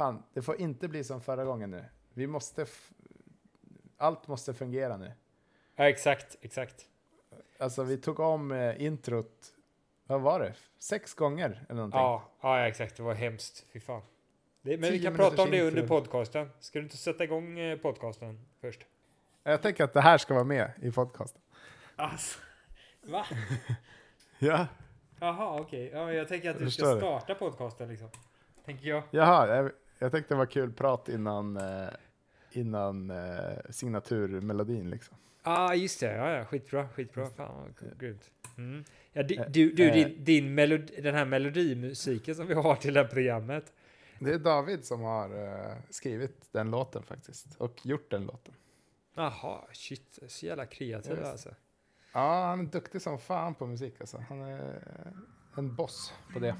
fan, 0.00 0.22
det 0.34 0.42
får 0.42 0.60
inte 0.60 0.88
bli 0.88 1.04
som 1.04 1.20
förra 1.20 1.44
gången 1.44 1.70
nu. 1.70 1.84
Vi 2.14 2.26
måste, 2.26 2.66
allt 3.96 4.28
måste 4.28 4.54
fungera 4.54 4.96
nu. 4.96 5.12
Ja, 5.76 5.88
exakt, 5.88 6.36
exakt. 6.40 6.86
Alltså 7.58 7.82
vi 7.82 7.96
tog 7.96 8.20
om 8.20 8.52
eh, 8.52 8.82
introt, 8.82 9.52
vad 10.04 10.20
var 10.20 10.40
det? 10.40 10.54
Sex 10.78 11.14
gånger 11.14 11.64
eller 11.68 11.74
någonting. 11.76 12.00
Ja, 12.00 12.30
ja, 12.40 12.66
exakt. 12.68 12.96
Det 12.96 13.02
var 13.02 13.14
hemskt. 13.14 13.66
Fy 13.72 13.80
fan. 13.80 14.02
Det, 14.62 14.78
men 14.78 14.92
vi 14.92 15.02
kan 15.02 15.16
prata 15.16 15.42
om 15.42 15.50
det 15.50 15.62
under 15.62 15.86
podcasten. 15.86 16.50
Ska 16.60 16.78
du 16.78 16.82
inte 16.82 16.96
sätta 16.96 17.24
igång 17.24 17.58
eh, 17.58 17.78
podcasten 17.78 18.46
först? 18.60 18.86
Jag 19.42 19.62
tänker 19.62 19.84
att 19.84 19.92
det 19.92 20.00
här 20.00 20.18
ska 20.18 20.34
vara 20.34 20.44
med 20.44 20.72
i 20.82 20.90
podcasten. 20.90 21.42
Alltså, 21.96 22.38
va? 23.02 23.26
Ja, 24.38 24.66
Jaha, 25.20 25.60
okej. 25.60 25.90
Ja, 25.92 26.12
jag 26.12 26.28
tänker 26.28 26.50
att 26.50 26.58
du 26.58 26.70
ska 26.70 26.84
Förstår 26.84 26.98
starta 26.98 27.34
podcasten 27.34 27.88
liksom. 27.88 28.08
Tänker 28.64 28.88
jag. 28.88 29.02
jaha, 29.10 29.70
jag, 30.00 30.12
tänkte 30.12 30.34
det 30.34 30.38
var 30.38 30.46
kul 30.46 30.72
prat 30.72 31.08
innan, 31.08 31.56
eh, 31.56 31.88
innan 32.52 33.10
eh, 33.10 33.58
signaturmelodin 33.70 34.90
liksom. 34.90 35.16
Ja, 35.42 35.58
ah, 35.58 35.74
just 35.74 36.00
det. 36.00 36.16
Ja, 36.16 36.30
ja. 36.30 36.44
Skitbra, 36.44 36.88
skitbra. 36.88 37.26
Fan 37.30 37.62
vad 37.62 37.76
cool. 37.76 37.88
grymt. 37.98 38.30
Mm. 38.56 38.84
Ja, 39.12 39.22
du, 39.22 39.34
Eh, 39.34 39.46
du, 39.50 39.72
du 39.72 39.88
eh. 39.88 39.94
din, 39.94 40.24
din 40.24 40.54
melodi, 40.54 41.00
den 41.00 41.14
här 41.14 41.24
melodimusiken 41.24 42.34
som 42.34 42.46
vi 42.46 42.54
har 42.54 42.76
till 42.76 42.94
det 42.94 43.00
här 43.00 43.08
programmet. 43.08 43.72
Det 44.18 44.30
är 44.30 44.38
David 44.38 44.84
som 44.84 45.00
har 45.00 45.44
eh, 45.44 45.76
skrivit 45.90 46.52
den 46.52 46.70
låten 46.70 47.02
faktiskt, 47.02 47.56
och 47.56 47.86
gjort 47.86 48.10
den 48.10 48.24
låten. 48.24 48.54
Jaha, 49.14 49.64
shit. 49.72 50.18
Så 50.28 50.46
jävla 50.46 50.66
kreativ 50.66 51.16
Just. 51.16 51.30
alltså. 51.30 51.54
Ja, 52.12 52.44
han 52.44 52.60
är 52.60 52.64
duktig 52.64 53.02
som 53.02 53.18
fan 53.18 53.54
på 53.54 53.66
musik 53.66 53.94
alltså. 54.00 54.24
Han 54.28 54.40
är 54.40 54.82
en 55.56 55.74
boss 55.74 56.14
på 56.32 56.38
det. 56.38 56.56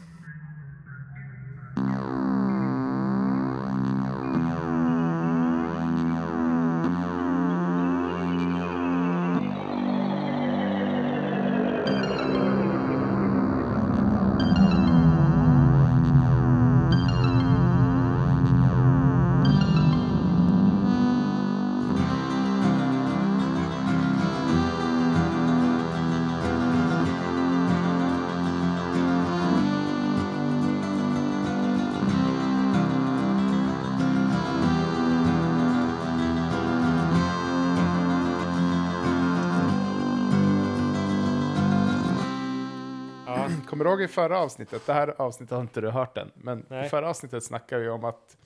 Kommer 43.71 43.85
du 43.85 43.91
ihåg 43.91 44.03
i 44.03 44.09
förra 44.09 44.39
avsnittet, 44.39 44.87
det 44.87 44.93
här 44.93 45.15
avsnittet 45.19 45.55
har 45.55 45.61
inte 45.61 45.81
du 45.81 45.91
hört 45.91 46.19
än, 46.19 46.31
men 46.35 46.67
Nej. 46.69 46.87
i 46.87 46.89
förra 46.89 47.11
avsnittet 47.11 47.45
snackade 47.45 47.83
vi 47.83 47.89
om 47.89 48.05
att, 48.05 48.37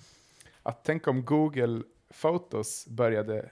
att 0.62 0.84
tänk 0.84 1.08
om 1.08 1.24
Google 1.24 1.82
Photos 2.20 2.86
började 2.88 3.50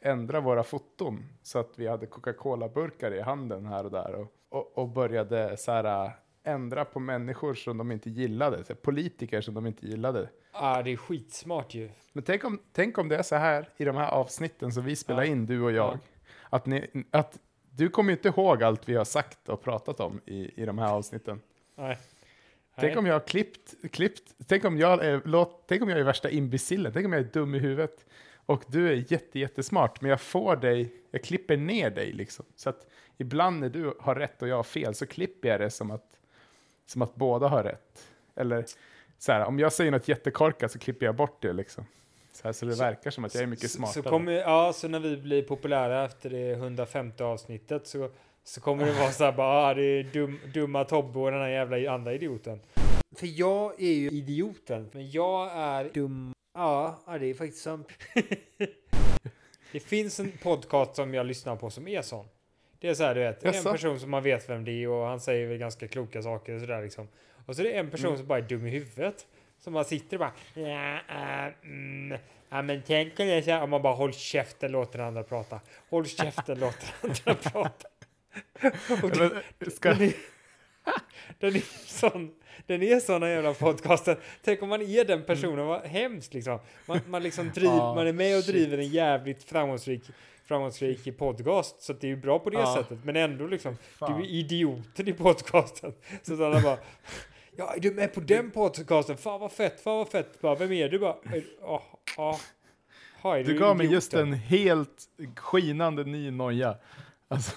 ändra 0.00 0.40
våra 0.40 0.62
foton 0.62 1.24
så 1.42 1.58
att 1.58 1.70
vi 1.76 1.86
hade 1.88 2.06
Coca-Cola-burkar 2.06 3.14
i 3.14 3.20
handen 3.20 3.66
här 3.66 3.84
och 3.84 3.90
där 3.90 4.14
och, 4.14 4.26
och, 4.48 4.78
och 4.78 4.88
började 4.88 5.56
så 5.56 5.72
här, 5.72 6.04
äh, 6.06 6.12
ändra 6.44 6.84
på 6.84 7.00
människor 7.00 7.54
som 7.54 7.78
de 7.78 7.92
inte 7.92 8.10
gillade, 8.10 8.64
så 8.64 8.74
politiker 8.74 9.40
som 9.40 9.54
de 9.54 9.66
inte 9.66 9.86
gillade. 9.86 10.28
ah, 10.52 10.82
det 10.82 10.92
är 10.92 10.96
skitsmart 10.96 11.74
ju. 11.74 11.90
Men 12.12 12.24
tänk 12.24 12.44
om, 12.44 12.58
tänk 12.72 12.98
om 12.98 13.08
det 13.08 13.16
är 13.16 13.22
så 13.22 13.36
här 13.36 13.68
i 13.76 13.84
de 13.84 13.96
här 13.96 14.08
avsnitten 14.10 14.72
som 14.72 14.84
vi 14.84 14.96
spelar 14.96 15.22
Ja. 15.22 15.28
in, 15.30 15.46
du 15.46 15.62
och 15.62 15.72
jag, 15.72 15.94
Ja. 15.94 15.98
att, 16.50 16.66
ni, 16.66 17.04
att 17.10 17.38
du 17.76 17.88
kommer 17.88 18.12
ju 18.12 18.16
inte 18.16 18.28
ihåg 18.28 18.62
allt 18.62 18.88
vi 18.88 18.94
har 18.94 19.04
sagt 19.04 19.48
och 19.48 19.62
pratat 19.62 20.00
om 20.00 20.20
i, 20.26 20.62
i 20.62 20.64
de 20.64 20.78
här 20.78 20.92
avsnitten. 20.92 21.40
Nej. 21.74 21.98
Tänk 22.76 22.96
om 22.96 23.06
jag 23.06 23.14
har 23.14 23.26
klippt, 23.26 23.74
klippt 23.92 24.34
tänk, 24.46 24.64
om 24.64 24.78
jag 24.78 25.04
är, 25.04 25.22
låt, 25.24 25.64
tänk 25.66 25.82
om 25.82 25.88
jag 25.88 25.98
är 25.98 26.04
värsta 26.04 26.30
imbecillen, 26.30 26.92
tänk 26.92 27.06
om 27.06 27.12
jag 27.12 27.22
är 27.22 27.28
dum 27.32 27.54
i 27.54 27.58
huvudet 27.58 28.06
och 28.46 28.64
du 28.66 28.88
är 28.88 29.12
jätte, 29.12 29.38
jättesmart, 29.38 30.00
men 30.00 30.10
jag 30.10 30.20
får 30.20 30.56
dig, 30.56 30.92
jag 31.10 31.22
klipper 31.24 31.56
ner 31.56 31.90
dig 31.90 32.12
liksom. 32.12 32.44
Så 32.56 32.70
att 32.70 32.86
ibland 33.16 33.60
när 33.60 33.68
du 33.68 33.94
har 34.00 34.14
rätt 34.14 34.42
och 34.42 34.48
jag 34.48 34.56
har 34.56 34.62
fel 34.62 34.94
så 34.94 35.06
klipper 35.06 35.48
jag 35.48 35.60
det 35.60 35.70
som 35.70 35.90
att, 35.90 36.18
som 36.86 37.02
att 37.02 37.14
båda 37.14 37.48
har 37.48 37.64
rätt. 37.64 38.08
Eller 38.34 38.64
så 39.18 39.32
här, 39.32 39.44
om 39.44 39.58
jag 39.58 39.72
säger 39.72 39.90
något 39.90 40.08
jättekorkat 40.08 40.72
så 40.72 40.78
klipper 40.78 41.06
jag 41.06 41.14
bort 41.14 41.42
det 41.42 41.52
liksom. 41.52 41.84
Så, 42.36 42.48
här, 42.48 42.52
så 42.52 42.66
det 42.66 42.74
verkar 42.74 43.10
som 43.10 43.24
att 43.24 43.34
jag 43.34 43.42
är 43.42 43.46
mycket 43.46 43.70
Så, 43.70 43.76
smartare. 43.76 44.02
så, 44.02 44.08
kommer, 44.10 44.32
ja, 44.32 44.72
så 44.72 44.88
när 44.88 45.00
vi 45.00 45.16
blir 45.16 45.42
populära 45.42 46.04
efter 46.04 46.30
det 46.30 46.50
150 46.52 47.22
avsnittet 47.22 47.86
så, 47.86 48.10
så 48.44 48.60
kommer 48.60 48.86
det 48.86 48.92
vara 48.92 49.10
så 49.10 49.24
här 49.24 49.32
bara, 49.32 49.48
ah, 49.70 49.74
det 49.74 49.82
är 49.84 50.04
dum, 50.04 50.40
dumma 50.54 50.84
Tobbe 50.84 51.18
och 51.18 51.30
den 51.30 51.40
här 51.40 51.48
jävla 51.48 51.92
andra 51.92 52.12
idioten. 52.14 52.60
För 53.16 53.40
jag 53.40 53.80
är 53.82 53.92
ju 53.92 54.08
idioten, 54.10 54.90
men 54.92 55.10
jag 55.10 55.50
är 55.52 55.90
dum. 55.94 56.32
Ja, 56.54 56.98
ja 57.06 57.18
det 57.18 57.26
är 57.26 57.34
faktiskt 57.34 57.62
sant. 57.62 57.88
det 59.72 59.80
finns 59.80 60.20
en 60.20 60.32
podcast 60.42 60.96
som 60.96 61.14
jag 61.14 61.26
lyssnar 61.26 61.56
på 61.56 61.70
som 61.70 61.88
är 61.88 62.02
sån. 62.02 62.26
Det 62.80 62.88
är 62.88 62.94
så 62.94 63.02
här, 63.04 63.14
du 63.14 63.20
vet, 63.20 63.44
Jaså? 63.44 63.68
en 63.68 63.74
person 63.74 64.00
som 64.00 64.10
man 64.10 64.22
vet 64.22 64.48
vem 64.50 64.64
det 64.64 64.72
är 64.72 64.88
och 64.88 65.06
han 65.06 65.20
säger 65.20 65.46
väl 65.46 65.58
ganska 65.58 65.88
kloka 65.88 66.22
saker 66.22 66.54
och 66.54 66.60
sådär 66.60 66.82
liksom. 66.82 67.08
Och 67.46 67.56
så 67.56 67.62
är 67.62 67.64
det 67.66 67.72
en 67.72 67.90
person 67.90 68.06
Mm. 68.06 68.18
som 68.18 68.26
bara 68.26 68.38
är 68.38 68.42
dum 68.42 68.66
i 68.66 68.70
huvudet. 68.70 69.26
Som 69.60 69.72
bara 69.72 69.84
sitter 69.84 70.16
och 70.16 70.20
bara, 70.20 70.32
ja, 70.68 70.94
äh, 71.08 71.52
mm, 71.62 72.18
ja 72.48 72.62
men 72.62 72.82
tänk 72.86 73.20
om 73.20 73.42
så 73.44 73.50
här, 73.50 73.62
och 73.62 73.68
man 73.68 73.82
bara 73.82 73.94
håll 73.94 74.12
käften, 74.12 74.72
låt 74.72 74.92
den 74.92 75.00
andra 75.00 75.22
prata. 75.22 75.60
Håll 75.90 76.06
käften, 76.06 76.58
låt 76.60 76.76
den 77.02 77.10
andra 77.26 77.50
prata. 77.50 77.88
Och 79.02 79.10
det, 79.10 79.42
Men, 79.58 79.70
ska, 79.70 79.88
den, 79.94 80.02
är, 80.02 80.12
den 81.38 81.56
är 81.56 81.62
sån, 81.86 82.34
den 82.66 82.82
är 82.82 83.00
sån 83.00 83.20
den 83.20 83.30
jävla 83.30 83.54
podcasten. 83.54 84.16
Tänk 84.42 84.62
om 84.62 84.68
man 84.68 84.82
är 84.82 85.04
den 85.04 85.22
personen, 85.24 85.66
vad 85.66 85.82
hemskt 85.82 86.34
liksom. 86.34 86.58
Man, 86.86 87.00
man 87.08 87.22
liksom 87.22 87.50
driver, 87.54 87.76
Ja, 87.76 87.94
man 87.94 88.06
är 88.06 88.12
med 88.12 88.36
och 88.38 88.44
shit. 88.44 88.54
driver 88.54 88.78
en 88.78 88.88
jävligt 88.88 89.44
framgångsrik 89.44 90.02
framgångsrik 90.46 91.18
podcast, 91.18 91.82
så 91.82 91.92
det 91.92 92.06
är 92.06 92.08
ju 92.08 92.16
bra 92.16 92.38
på 92.38 92.50
det 92.50 92.58
Ja. 92.58 92.74
sättet. 92.76 93.04
Men 93.04 93.16
ändå 93.16 93.46
liksom, 93.46 93.76
Fan. 93.98 94.18
du 94.20 94.26
är 94.26 94.30
idioten 94.30 95.08
i 95.08 95.12
podcasten. 95.12 95.92
Så 96.22 96.34
att 96.34 96.40
alla 96.40 96.60
bara, 96.60 96.78
ja 97.56 97.74
är 97.74 97.80
du 97.80 97.90
med 97.90 98.14
på 98.14 98.20
den 98.20 98.50
podcasten? 98.50 99.16
Fan 99.16 99.40
vad 99.40 99.52
fett, 99.52 99.80
fan 99.80 99.96
vad 99.96 100.08
fett. 100.08 100.40
Bara, 100.40 100.54
vem 100.54 100.72
är 100.72 100.88
du? 100.88 100.98
Bara, 100.98 101.16
ja, 101.60 101.82
ja. 102.16 102.38
Ja, 103.22 103.38
är 103.38 103.44
Du 103.44 103.58
gav 103.58 103.76
mig 103.76 103.86
just 103.86 104.14
en 104.14 104.32
helt 104.32 105.08
skinande 105.36 106.04
ny 106.04 106.30
noja. 106.30 106.76
Alltså, 107.28 107.52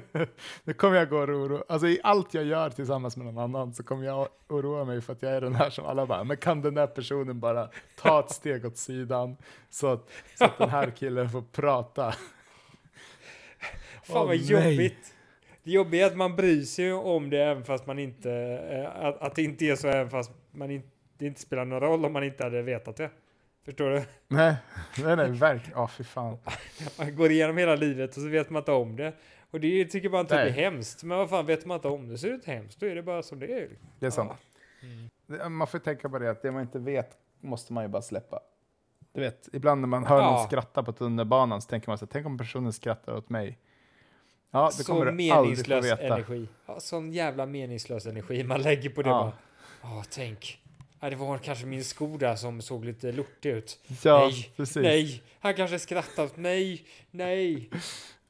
nu 0.64 0.72
kommer 0.72 0.96
jag 0.96 1.08
gå 1.08 1.16
och 1.16 1.28
oroa 1.28 1.64
Alltså 1.68 1.88
i 1.88 2.00
allt 2.02 2.34
jag 2.34 2.44
gör 2.44 2.70
tillsammans 2.70 3.16
med 3.16 3.26
någon 3.26 3.38
annan 3.38 3.74
så 3.74 3.82
kommer 3.82 4.04
jag 4.04 4.28
oroa 4.48 4.84
mig 4.84 5.00
för 5.00 5.12
att 5.12 5.22
jag 5.22 5.32
är 5.32 5.40
den 5.40 5.54
här 5.54 5.70
som 5.70 5.86
alla 5.86 6.06
bara, 6.06 6.24
men 6.24 6.36
kan 6.36 6.62
den 6.62 6.74
där 6.74 6.86
personen 6.86 7.40
bara 7.40 7.68
ta 7.96 8.20
ett 8.20 8.30
steg 8.34 8.66
åt 8.66 8.76
sidan 8.76 9.36
så 9.70 9.86
att, 9.86 10.10
så 10.38 10.44
att 10.44 10.58
den 10.58 10.70
här 10.70 10.90
killen 10.90 11.30
får 11.30 11.42
prata. 11.42 12.14
Fan 14.02 14.26
vad 14.26 14.28
nej. 14.28 14.50
jobbigt. 14.50 15.11
Det 15.64 15.70
jobbiga 15.70 16.06
är 16.06 16.10
att 16.10 16.16
man 16.16 16.36
bryr 16.36 16.62
sig 16.62 16.92
om 16.92 17.30
det 17.30 17.42
även 17.44 17.64
fast 17.64 17.86
man 17.86 17.98
inte, 17.98 18.32
eh, 18.70 19.04
att, 19.06 19.22
att 19.22 19.34
det 19.34 19.42
inte 19.42 19.64
är 19.64 19.76
så 19.76 19.88
även 19.88 20.10
fast 20.10 20.30
man 20.50 20.70
inte, 20.70 20.88
det 21.18 21.26
inte 21.26 21.40
spelar 21.40 21.64
någon 21.64 21.80
roll 21.80 22.04
om 22.04 22.12
man 22.12 22.24
inte 22.24 22.44
hade 22.44 22.62
vetat 22.62 22.96
det. 22.96 23.10
Förstår 23.64 23.90
du? 23.90 24.02
Nej, 24.28 24.54
nej, 25.04 25.16
nej, 25.16 25.30
verkligen. 25.30 25.78
Ja, 25.78 25.88
fy 25.88 26.04
fan. 26.04 26.38
Man 26.98 27.16
går 27.16 27.30
igenom 27.30 27.56
hela 27.56 27.74
livet 27.76 28.16
och 28.16 28.22
så 28.22 28.28
vet 28.28 28.50
man 28.50 28.60
inte 28.60 28.72
om 28.72 28.96
det. 28.96 29.12
Och 29.50 29.60
det 29.60 29.84
tycker 29.84 30.10
man 30.10 30.26
typ 30.26 30.32
är 30.38 30.50
hemskt. 30.50 31.02
Men 31.02 31.18
vad 31.18 31.30
fan, 31.30 31.46
vet 31.46 31.66
man 31.66 31.74
inte 31.74 31.88
om 31.88 32.08
det 32.08 32.18
så 32.18 32.26
är 32.26 32.30
det 32.30 32.34
inte 32.34 32.50
hemskt. 32.50 32.80
Då 32.80 32.86
är 32.86 32.94
det 32.94 33.02
bara 33.02 33.22
som 33.22 33.38
det 33.40 33.46
är. 33.52 33.68
Det 33.98 34.06
är 34.06 34.10
sant. 34.10 34.32
Ja. 35.28 35.36
Mm. 35.36 35.56
Man 35.56 35.66
får 35.66 35.78
tänka 35.78 36.08
på 36.08 36.18
det 36.18 36.30
att 36.30 36.42
det 36.42 36.50
man 36.52 36.62
inte 36.62 36.78
vet 36.78 37.10
måste 37.40 37.72
man 37.72 37.84
ju 37.84 37.88
bara 37.88 38.02
släppa. 38.02 38.40
Du 39.12 39.20
vet, 39.20 39.48
ibland 39.52 39.80
när 39.80 39.88
man 39.88 40.06
hör 40.06 40.18
Ja. 40.20 40.30
någon 40.30 40.46
skratta 40.46 40.82
på 40.82 40.92
tunnelbanan 40.92 41.62
så 41.62 41.68
tänker 41.68 41.88
man 41.88 41.98
så 41.98 42.06
tänk 42.06 42.26
om 42.26 42.38
personen 42.38 42.72
skrattar 42.72 43.14
åt 43.16 43.30
mig. 43.30 43.58
Ja, 44.54 44.66
det 44.66 44.72
så 44.72 44.84
kommer 44.84 45.04
du 45.04 45.10
aldrig 45.10 45.30
få 45.32 45.42
meningslös 45.42 45.84
veta. 45.84 46.02
energi. 46.02 46.48
Ja, 46.66 46.80
sån 46.80 47.12
jävla 47.12 47.46
meningslös 47.46 48.06
energi 48.06 48.44
man 48.44 48.62
lägger 48.62 48.90
på 48.90 49.02
det 49.02 49.08
Ja. 49.08 49.32
bara. 49.82 49.92
Ja, 49.96 50.04
tänk. 50.10 50.58
Ja, 51.00 51.10
det 51.10 51.16
var 51.16 51.38
kanske 51.38 51.66
min 51.66 51.84
sko 51.84 52.16
där 52.16 52.36
som 52.36 52.62
såg 52.62 52.84
lite 52.84 53.12
lortig 53.12 53.50
ut. 53.50 53.78
Ja, 54.04 54.18
Nej, 54.18 54.52
precis. 54.56 54.82
Nej, 54.82 55.22
han 55.40 55.54
kanske 55.54 55.78
skrattar 55.78 56.24
åt 56.24 56.36
mig. 56.36 56.84
Nej. 57.10 57.70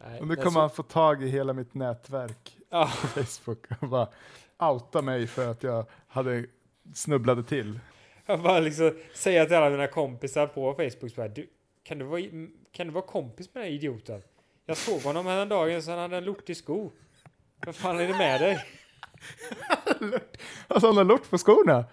Nej 0.05 0.21
Och 0.21 0.27
nu 0.27 0.37
kommer 0.37 0.51
så- 0.51 0.61
han 0.61 0.71
få 0.71 0.83
tag 0.83 1.23
i 1.23 1.29
hela 1.29 1.53
mitt 1.53 1.75
nätverk 1.75 2.57
Ja, 2.71 2.91
på 3.01 3.07
Facebook 3.07 3.67
och 3.81 3.89
bara 3.89 4.09
outa 4.59 5.03
mig 5.03 5.27
för 5.27 5.49
att 5.51 5.63
jag 5.63 5.85
hade 6.09 6.45
snubblade 6.95 7.43
till. 7.45 7.81
jag 8.27 8.43
bara 8.43 8.61
liksom 8.61 8.99
säga 9.15 9.45
till 9.47 9.57
alla 9.57 9.71
mina 9.71 9.87
kompisar 9.87 10.47
på 10.47 10.73
Facebook 10.75 11.15
så 11.15 11.23
här, 11.23 11.29
du, 11.29 11.49
kan 11.83 11.99
du 11.99 12.05
vara, 12.05 12.21
kan 12.73 12.87
du 12.87 12.93
vara 12.93 13.05
kompis 13.07 13.55
med 13.55 13.63
den 13.65 13.71
här 13.71 13.77
idioten? 13.77 14.23
Jag 14.67 14.77
såg 14.77 15.01
honom 15.01 15.27
häromdagen 15.27 15.83
så 15.83 15.91
han 15.91 16.01
hade 16.01 16.17
en 16.17 16.25
lortig 16.25 16.57
sko. 16.57 16.91
Vad 17.67 17.75
fan 17.77 18.01
är 18.01 18.09
det 18.09 18.19
med 18.19 18.41
dig? 18.41 18.67
Alltså 20.69 20.87
han 20.87 20.97
har 20.97 21.05
lort 21.05 21.31
på 21.31 21.39
skorna. 21.39 21.85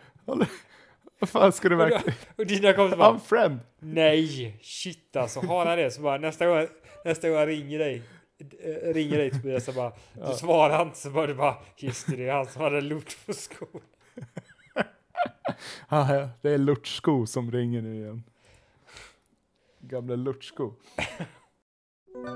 Vad 1.19 1.30
fan 1.30 1.51
ska 1.51 1.69
du 1.69 1.75
Och, 1.75 1.81
verkligen... 1.81 2.19
och 2.38 2.45
dina 2.45 2.74
kompisar 2.74 2.98
bara 2.98 3.12
Unfriend! 3.12 3.60
Nej, 3.80 4.60
shit 4.62 5.16
alltså. 5.16 5.39
Har 5.39 5.66
han 5.66 5.77
det 5.77 5.92
så 5.92 6.01
bara 6.01 6.18
nästa 6.18 6.48
gång, 6.48 6.68
nästa 7.06 7.30
gång 7.30 7.38
jag 7.38 7.48
ringer 7.48 7.80
dig 7.80 8.01
eh, 8.63 8.94
ringer 8.94 9.18
dig 9.18 9.31
Tobias 9.31 9.66
så 9.66 9.71
bara 9.71 9.92
Ja. 10.19 10.27
du 10.31 10.33
svarar 10.38 10.81
inte 10.81 10.98
så 10.98 11.10
bara 11.10 11.27
du 11.27 11.33
bara 11.33 11.56
just 11.77 12.07
det, 12.07 12.16
det 12.16 12.27
är 12.27 12.33
han 12.33 12.45
som 12.45 12.62
hade 12.62 12.81
lort 12.81 13.25
på 13.25 13.33
skon. 13.33 13.68
Ah, 15.88 16.13
ja, 16.13 16.30
det 16.42 16.50
är 16.50 16.57
Lurtsko 16.57 17.25
som 17.25 17.51
ringer 17.51 17.81
nu 17.81 17.95
igen. 17.95 18.24
Gamla 19.80 20.16
Lurtsko. 20.16 20.74
Ska 22.19 22.27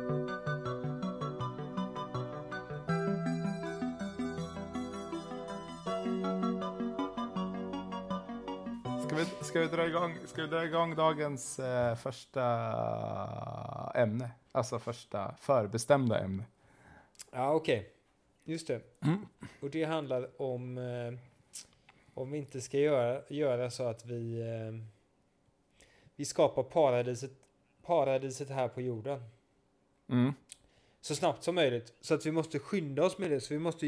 vi, 9.16 9.26
ska, 9.42 9.60
vi 9.60 9.68
dra 9.68 9.88
igång, 9.88 10.18
ska 10.26 10.42
vi 10.42 10.48
dra 10.48 10.66
igång 10.66 10.96
dagens 10.96 11.60
eh, 11.60 11.96
första 11.96 12.44
ämne? 13.96 14.32
Alltså 14.52 14.80
första 14.80 15.36
förbestämda 15.40 16.20
ämne. 16.20 16.44
Ja, 17.32 17.54
okej. 17.54 17.90
Just 18.44 18.68
det. 18.68 18.82
Mm. 19.02 19.26
Och 19.62 19.70
det 19.70 19.84
handlar 19.84 20.42
om 20.42 20.78
eh, 20.78 21.14
om 22.14 22.32
vi 22.32 22.38
inte 22.38 22.62
ska 22.62 22.78
göra, 22.78 23.22
göra 23.28 23.72
så 23.72 23.84
att 23.84 24.06
vi 24.06 24.42
eh, 24.42 24.74
vi 26.16 26.26
skapar 26.26 26.64
paradiset, 26.64 27.32
paradiset 27.82 28.50
här 28.50 28.68
på 28.68 28.82
jorden 28.82 29.24
Mm. 30.10 30.34
så 31.02 31.16
snabbt 31.16 31.44
som 31.44 31.56
möjligt. 31.56 31.94
Så 32.02 32.14
att 32.14 32.26
vi 32.26 32.32
måste 32.32 32.60
skynda 32.60 33.06
oss 33.06 33.18
med 33.18 33.32
det. 33.32 33.42
Så 33.42 33.54
vi 33.54 33.60
måste 33.60 33.86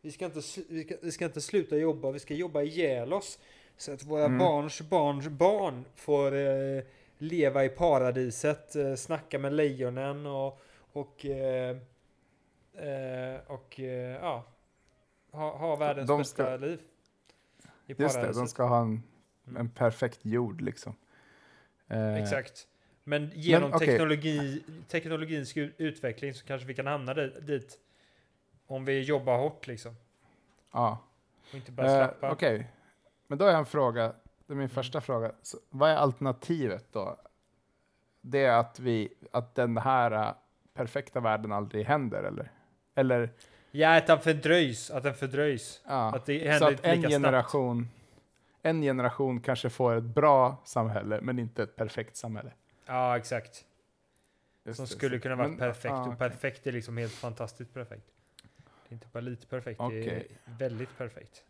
vi 0.00 0.12
ska 0.12 0.24
inte, 0.24 0.40
vi 0.68 0.84
ska, 0.84 0.94
vi 1.02 1.12
ska 1.12 1.24
inte 1.24 1.40
sluta 1.40 1.76
jobba, 1.76 2.10
vi 2.10 2.18
ska 2.18 2.34
jobba 2.34 2.62
ihjäl 2.62 3.12
oss. 3.12 3.38
Så 3.76 3.92
att 3.92 4.02
våra 4.04 4.24
Mm. 4.24 4.38
barns 4.38 4.80
barns 4.80 5.28
barn 5.28 5.84
får 5.94 6.34
eh, 6.36 6.82
leva 7.18 7.64
i 7.64 7.68
paradiset, 7.68 8.76
eh, 8.76 8.94
snacka 8.94 9.38
med 9.38 9.52
lejonen 9.52 10.26
och, 10.26 10.60
och, 10.92 11.26
eh, 11.26 11.76
eh, 12.74 13.40
och 13.46 13.80
eh, 13.80 14.12
ja, 14.20 14.44
ha, 15.32 15.56
ha 15.56 15.76
världens 15.76 16.08
De 16.08 16.18
bästa 16.18 16.42
ska- 16.44 16.56
liv. 16.56 16.80
I 17.86 17.92
Just 17.92 17.98
det, 17.98 18.04
paradiset. 18.20 18.34
de 18.42 18.48
ska 18.48 18.62
ha 18.64 18.80
en, 18.80 19.02
Mm. 19.48 19.56
en 19.60 19.68
perfekt 19.70 20.18
jord 20.22 20.60
liksom. 20.60 20.94
Eh, 21.88 22.14
Exakt. 22.22 22.68
Men 23.08 23.30
genom 23.34 23.72
okej. 23.74 23.86
teknologi, 23.88 24.62
teknologins 24.88 25.56
utveckling 25.56 26.34
så 26.34 26.46
kanske 26.46 26.66
vi 26.66 26.74
kan 26.74 26.86
hamna 26.86 27.14
di- 27.14 27.40
dit. 27.40 27.78
Om 28.66 28.84
vi 28.84 29.00
jobbar 29.02 29.38
hårt 29.38 29.66
liksom. 29.66 29.96
Ja. 30.72 30.98
Och 31.48 31.54
inte 31.54 31.72
bara 31.72 31.86
Eh, 31.86 31.96
slappa. 31.96 32.30
Okej, 32.32 32.70
men 33.26 33.38
då 33.38 33.44
har 33.44 33.50
jag 33.50 33.58
en 33.58 33.66
fråga. 33.66 34.02
Det 34.02 34.08
är 34.08 34.52
Mm. 34.52 34.58
min 34.58 34.68
första 34.68 35.00
fråga. 35.00 35.32
Så, 35.42 35.58
vad 35.70 35.90
är 35.90 35.96
alternativet 35.96 36.86
då? 36.92 37.16
Det 38.20 38.44
är 38.44 38.56
att, 38.58 38.78
vi, 38.80 39.08
att 39.30 39.54
den 39.54 39.76
här 39.76 40.10
eh, 40.12 40.34
perfekta 40.74 41.20
världen 41.20 41.52
aldrig 41.52 41.86
händer, 41.86 42.22
eller? 42.22 42.50
Eller 42.94 43.30
Ja, 43.70 43.96
att 43.96 44.06
den 44.06 44.20
fördröjs. 44.20 44.90
Att 44.90 45.02
den 45.02 45.14
fördröjs. 45.14 45.80
ja, 45.86 46.14
Att 46.16 46.26
det 46.26 46.40
så 46.40 46.48
händer 46.48 46.66
att 46.66 46.72
inte 46.72 46.88
en 46.90 46.96
lika 46.96 47.08
snabbt. 47.10 47.22
generation, 47.24 47.88
en 48.62 48.82
generation 48.82 49.40
kanske 49.40 49.70
får 49.70 49.96
ett 49.96 50.04
bra 50.04 50.56
samhälle, 50.64 51.20
men 51.22 51.38
inte 51.38 51.62
ett 51.62 51.76
perfekt 51.76 52.16
samhälle. 52.16 52.52
Ja, 52.86 53.16
exakt. 53.16 53.64
Just 54.64 54.76
Som 54.76 54.84
det, 54.84 54.90
skulle 54.90 55.16
så- 55.16 55.22
kunna 55.22 55.36
vara 55.36 55.48
perfekt. 55.56 55.84
ja, 55.84 56.00
och 56.00 56.06
okej. 56.06 56.18
perfekt 56.18 56.66
är 56.66 56.72
liksom 56.72 56.96
helt 56.96 57.12
fantastiskt 57.12 57.74
perfekt. 57.74 58.06
Det 58.88 58.92
är 58.92 58.94
inte 58.94 59.06
bara 59.12 59.20
lite 59.20 59.46
perfekt, 59.46 59.80
det 59.90 60.10
är 60.10 60.26
väldigt 60.58 60.98
perfekt. 60.98 61.44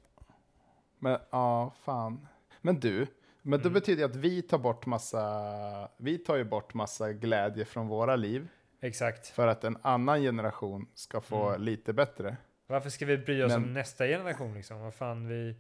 Men 0.99 1.19
ja, 1.31 1.73
fan. 1.85 2.29
Men 2.61 2.81
du, 2.81 3.07
men 3.43 3.59
det 3.59 3.65
Mm. 3.67 3.73
betyder 3.73 4.05
att 4.05 4.17
vi 4.17 4.43
tar 4.43 4.59
bort 4.59 4.87
massa, 4.87 5.89
vi 5.97 6.19
tar 6.19 6.37
ju 6.37 6.45
bort 6.45 6.75
massa 6.75 7.13
glädje 7.13 7.65
från 7.65 7.89
våra 7.89 8.17
liv 8.17 8.49
Exakt. 8.81 9.27
för 9.29 9.47
att 9.47 9.65
en 9.65 9.79
annan 9.83 10.21
generation 10.21 10.89
ska 10.95 11.21
få 11.21 11.49
Mm. 11.49 11.63
lite 11.63 11.93
bättre. 11.93 12.37
Varför 12.67 12.91
ska 12.91 13.07
vi 13.07 13.19
bry 13.19 13.43
oss 13.43 13.53
Men- 13.53 13.65
om 13.65 13.73
nästa 13.73 14.07
generation 14.07 14.55
liksom? 14.55 14.81
Vad 14.81 14.95
fan, 14.95 15.29
vi, 15.29 15.57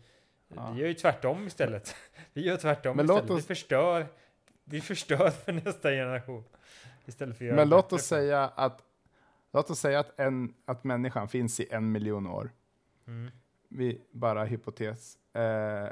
Ja. 0.49 0.71
vi 0.71 0.81
gör 0.81 0.89
ju 0.89 0.95
tvärtom 0.95 1.47
istället. 1.47 1.95
Vi 2.33 2.43
gör 2.47 2.57
tvärtom 2.57 2.97
Men 2.97 3.05
istället. 3.07 3.31
Vi 3.31 3.35
oss- 3.35 3.47
förstör. 3.47 4.07
Vi 4.69 4.81
förstör 4.81 5.31
för 5.31 5.53
nästa 5.53 5.91
generation. 5.91 6.45
Istället 7.05 7.39
för 7.39 7.45
att 7.45 7.47
göra 7.47 7.57
Men 7.57 7.69
låt 7.69 7.93
oss 7.93 8.03
säga 8.03 8.45
att, 8.45 8.83
låt 9.53 9.71
oss 9.71 9.81
säga 9.81 10.01
att, 10.01 10.21
en, 10.21 10.55
att 10.65 10.85
människan 10.85 11.29
finns 11.29 11.61
i 11.61 11.69
en 11.71 11.93
miljon 11.93 12.27
år. 12.27 12.51
Mm. 13.07 13.31
Vi, 13.69 14.01
bara 14.11 14.45
hypotes. 14.45 15.19
Eh, 15.35 15.89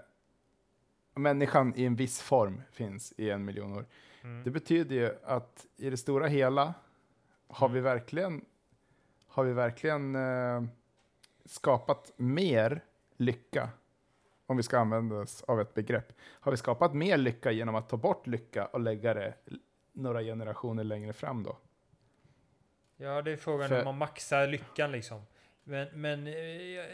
människan 1.14 1.72
i 1.76 1.84
en 1.84 1.96
viss 1.96 2.20
form 2.20 2.62
finns 2.72 3.14
i 3.16 3.30
en 3.30 3.44
miljon 3.44 3.72
år. 3.72 3.86
Mm. 4.22 4.44
Det 4.44 4.50
betyder 4.50 4.96
ju 4.96 5.10
att 5.24 5.66
i 5.76 5.90
det 5.90 5.96
stora 5.96 6.26
hela 6.26 6.74
har 7.48 7.68
vi 7.68 7.78
Mm. 7.78 7.84
verkligen, 7.84 8.44
har 9.26 9.44
vi 9.44 9.52
verkligen 9.52 10.14
eh, 10.14 10.64
skapat 11.44 12.12
mer 12.16 12.84
lycka, 13.16 13.68
om 14.54 14.56
vi 14.56 14.62
ska 14.62 14.78
använda 14.78 15.14
oss 15.16 15.42
av 15.42 15.60
ett 15.60 15.74
begrepp. 15.74 16.12
Har 16.40 16.50
vi 16.52 16.56
skapat 16.56 16.94
mer 16.94 17.16
lycka 17.16 17.50
genom 17.50 17.74
att 17.74 17.88
ta 17.88 17.96
bort 17.96 18.26
lycka 18.26 18.66
och 18.66 18.80
lägga 18.80 19.14
det 19.14 19.34
några 19.92 20.22
generationer 20.22 20.84
längre 20.84 21.12
fram 21.12 21.42
då? 21.42 21.56
Ja, 22.96 23.22
det 23.22 23.32
är 23.32 23.36
frågan 23.36 23.68
För- 23.68 23.78
om 23.78 23.84
man 23.84 23.98
maxar 23.98 24.46
lyckan 24.46 24.92
liksom. 24.92 25.22
Men, 25.64 25.88
men 25.92 26.26
eh, 26.26 26.34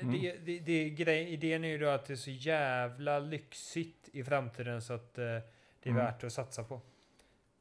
Mm. 0.00 0.12
det, 0.20 0.36
det, 0.44 0.58
det, 0.58 0.90
grej, 0.90 1.28
idén 1.32 1.64
är 1.64 1.68
ju 1.68 1.78
då 1.78 1.88
att 1.88 2.04
det 2.06 2.12
är 2.14 2.16
så 2.16 2.30
jävla 2.30 3.18
lyxigt 3.18 4.08
i 4.12 4.24
framtiden 4.24 4.82
så 4.82 4.92
att 4.92 5.18
eh, 5.18 5.24
det 5.24 5.40
är 5.82 5.90
Mm. 5.90 5.96
värt 6.04 6.24
att 6.24 6.32
satsa 6.32 6.64
på. 6.64 6.74
Eh, 6.74 6.80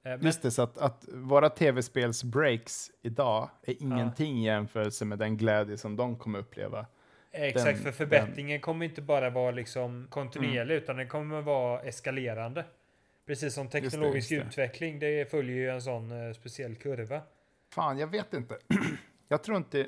men, 0.03 0.21
Just 0.21 0.41
det, 0.41 0.51
så 0.51 0.61
att, 0.61 0.77
att 0.77 1.05
våra 1.13 1.49
tv-spels-breaks 1.49 2.91
idag 3.01 3.49
är 3.63 3.83
ingenting 3.83 4.39
i 4.39 4.45
jämförelse 4.45 5.05
med 5.05 5.19
den 5.19 5.37
glädje 5.37 5.77
som 5.77 5.95
de 5.95 6.15
kommer 6.17 6.39
uppleva. 6.39 6.85
Exakt, 7.31 7.65
den- 7.65 7.83
för 7.83 7.91
förbättringen 7.91 8.61
kommer 8.61 8.85
inte 8.85 9.01
bara 9.01 9.29
vara 9.29 9.51
liksom 9.51 10.07
kontinuerlig 10.09 10.73
Mm. 10.75 10.83
utan 10.83 10.97
den 10.97 11.07
kommer 11.09 11.41
vara 11.41 11.81
eskalerande. 11.81 12.65
Precis 13.25 13.53
som 13.53 13.69
teknologisk 13.69 14.31
just 14.31 14.43
det. 14.43 14.47
utveckling, 14.49 14.99
det 14.99 15.31
följer 15.31 15.55
ju 15.55 15.69
en 15.69 15.81
sån 15.81 16.11
eh, 16.27 16.33
speciell 16.33 16.75
kurva. 16.75 17.21
Fan, 17.69 17.97
jag 17.97 18.07
vet 18.07 18.33
inte. 18.33 18.57
jag 19.27 19.43
tror 19.43 19.57
inte 19.57 19.87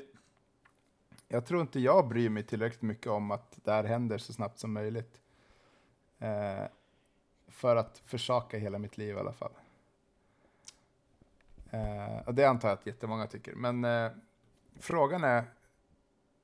jag 1.28 1.46
tror 1.46 1.60
inte 1.60 1.80
jag 1.80 2.08
bryr 2.08 2.28
mig 2.28 2.42
tillräckligt 2.42 2.82
mycket 2.82 3.06
om 3.06 3.30
att 3.30 3.58
det 3.64 3.72
här 3.72 3.84
händer 3.84 4.18
så 4.18 4.32
snabbt 4.32 4.58
som 4.58 4.72
möjligt. 4.72 5.20
Eh, 6.18 6.64
för 7.48 7.76
att 7.76 7.98
försaka 8.04 8.58
hela 8.58 8.78
mitt 8.78 8.98
liv 8.98 9.16
i 9.16 9.18
alla 9.18 9.32
fall. 9.32 9.52
Eh, 11.70 12.18
och 12.26 12.34
det 12.34 12.44
antar 12.44 12.68
jag 12.68 12.78
att 12.78 12.86
jättemånga 12.86 13.26
tycker. 13.26 13.52
Men 13.54 13.86
frågan 14.80 15.24
är, 15.24 15.44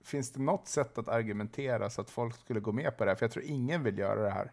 finns 0.08 0.32
det 0.32 0.40
något 0.42 0.68
sätt 0.68 0.98
att 0.98 1.08
argumentera 1.08 1.90
så 1.90 2.00
att 2.00 2.10
folk 2.10 2.36
skulle 2.36 2.60
gå 2.60 2.72
med 2.72 2.96
på 2.96 3.04
det 3.04 3.10
här? 3.10 3.16
För 3.16 3.24
jag 3.24 3.32
tror 3.32 3.44
ingen 3.44 3.82
vill 3.82 3.98
göra 3.98 4.22
det 4.22 4.30
här. 4.30 4.50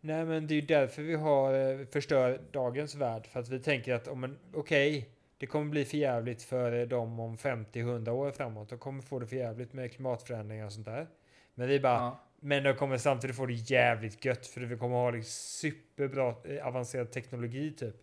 Nej, 0.00 0.24
men 0.24 0.46
det 0.46 0.54
är 0.54 0.60
ju 0.60 0.66
därför 0.66 1.02
vi 1.02 1.14
har 1.14 1.54
eh, 1.80 1.86
förstör 1.86 2.40
dagens 2.52 2.94
värld. 2.94 3.26
För 3.26 3.40
att 3.40 3.48
vi 3.48 3.60
tänker 3.60 3.94
att 3.94 4.08
okej, 4.54 5.08
det 5.38 5.46
kommer 5.46 5.70
bli 5.70 5.84
förjävligt 5.84 6.42
för 6.42 6.72
eh, 6.72 6.86
dem 6.88 7.20
om 7.20 7.36
50-100 7.36 8.08
år 8.10 8.30
framåt. 8.30 8.68
De 8.68 8.78
kommer 8.78 9.02
få 9.02 9.18
det 9.18 9.26
förjävligt 9.26 9.72
med 9.72 9.92
klimatförändringar 9.92 10.66
och 10.66 10.72
sånt 10.72 10.86
där. 10.86 11.06
Men 11.54 11.68
vi 11.68 11.80
bara, 11.80 11.94
Ja. 11.94 12.20
men 12.40 12.62
de 12.62 12.74
kommer 12.74 12.96
samtidigt 12.98 13.36
få 13.36 13.46
det 13.46 13.52
jävligt 13.52 14.24
gött 14.24 14.46
för 14.46 14.60
vi 14.60 14.76
kommer 14.76 14.96
ha 14.96 15.10
liksom 15.10 15.30
superbra 15.30 16.34
eh, 16.44 16.66
avancerad 16.66 17.10
teknologi 17.10 17.72
typ. 17.72 17.96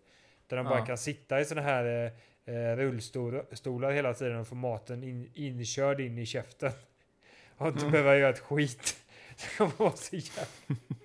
Där 0.46 0.56
de 0.56 0.66
bara 0.66 0.78
Ja. 0.78 0.86
kan 0.86 0.98
sitta 0.98 1.40
i 1.40 1.44
såna 1.44 1.60
här 1.60 2.12
eh, 2.46 2.76
rullstolar 2.76 3.90
hela 3.92 4.14
tiden 4.14 4.36
och 4.36 4.48
få 4.48 4.54
maten 4.54 5.02
in, 5.04 5.30
inkörd 5.34 6.00
in 6.00 6.18
i 6.18 6.26
käften. 6.26 6.72
Och 7.58 7.66
inte 7.68 7.80
Mm. 7.80 7.92
behöva 7.92 8.16
göra 8.16 8.30
ett 8.30 8.38
skit. 8.40 8.96
Det 9.38 9.56
kommer 9.58 9.72
vara 9.76 9.92
så 9.96 10.16
jävla 10.16 10.46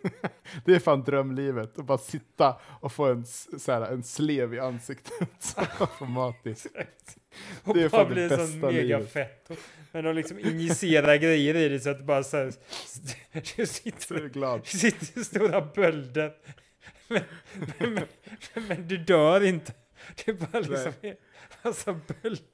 Det 0.65 0.75
är 0.75 0.79
fan 0.79 1.03
drömlivet, 1.03 1.79
att 1.79 1.85
bara 1.85 1.97
sitta 1.97 2.55
och 2.81 2.91
få 2.93 3.05
en, 3.05 3.25
så 3.25 3.71
här, 3.71 3.81
en 3.81 4.03
slev 4.03 4.53
i 4.53 4.59
ansiktet 4.59 5.55
mat 6.01 6.35
i. 6.47 6.55
Och 7.63 7.73
Det 7.73 7.83
är 7.83 7.89
bara 7.89 8.03
fan 8.05 8.13
blir 8.13 8.29
det 8.29 8.37
bästa 8.37 8.57
mega 8.57 8.71
livet. 8.97 9.11
fett. 9.11 9.51
Men 9.91 10.03
de 10.03 10.15
liksom 10.15 10.39
injicerar 10.39 11.15
grejer 11.15 11.55
i 11.55 11.69
det 11.69 11.79
så 11.79 11.89
att 11.89 11.97
det 11.97 12.03
bara 12.03 12.23
så 12.23 12.37
här, 12.37 12.53
du 13.57 13.65
sitter, 13.65 14.29
glad. 14.29 14.67
sitter 14.67 15.21
i 15.21 15.23
stora 15.23 15.61
bölder. 15.61 16.33
Men, 17.07 17.21
men, 17.79 17.93
men, 17.93 18.67
men 18.67 18.87
du 18.87 18.97
dör 18.97 19.43
inte. 19.43 19.73
Det 20.25 20.31
är 20.31 20.33
bara 20.33 20.59
liksom 20.59 20.93
en 21.01 21.15
massa 21.63 21.93
bölder. 21.93 22.45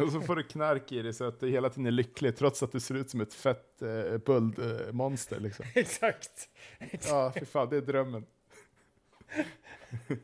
Och 0.00 0.12
så 0.12 0.20
får 0.20 0.36
du 0.36 0.42
knark 0.42 0.92
i 0.92 1.02
dig 1.02 1.12
så 1.12 1.24
att 1.24 1.40
du 1.40 1.50
hela 1.50 1.70
tiden 1.70 1.86
är 1.86 1.90
lycklig 1.90 2.36
trots 2.36 2.62
att 2.62 2.72
du 2.72 2.80
ser 2.80 2.94
ut 2.94 3.10
som 3.10 3.20
ett 3.20 3.34
fett 3.34 3.82
eh, 3.82 4.18
böldmonster. 4.18 5.36
Eh, 5.36 5.42
liksom. 5.42 5.66
Exakt. 5.74 6.48
Ja, 7.08 7.32
fy 7.38 7.44
fan, 7.44 7.68
det 7.70 7.76
är 7.76 7.80
drömmen. 7.80 8.26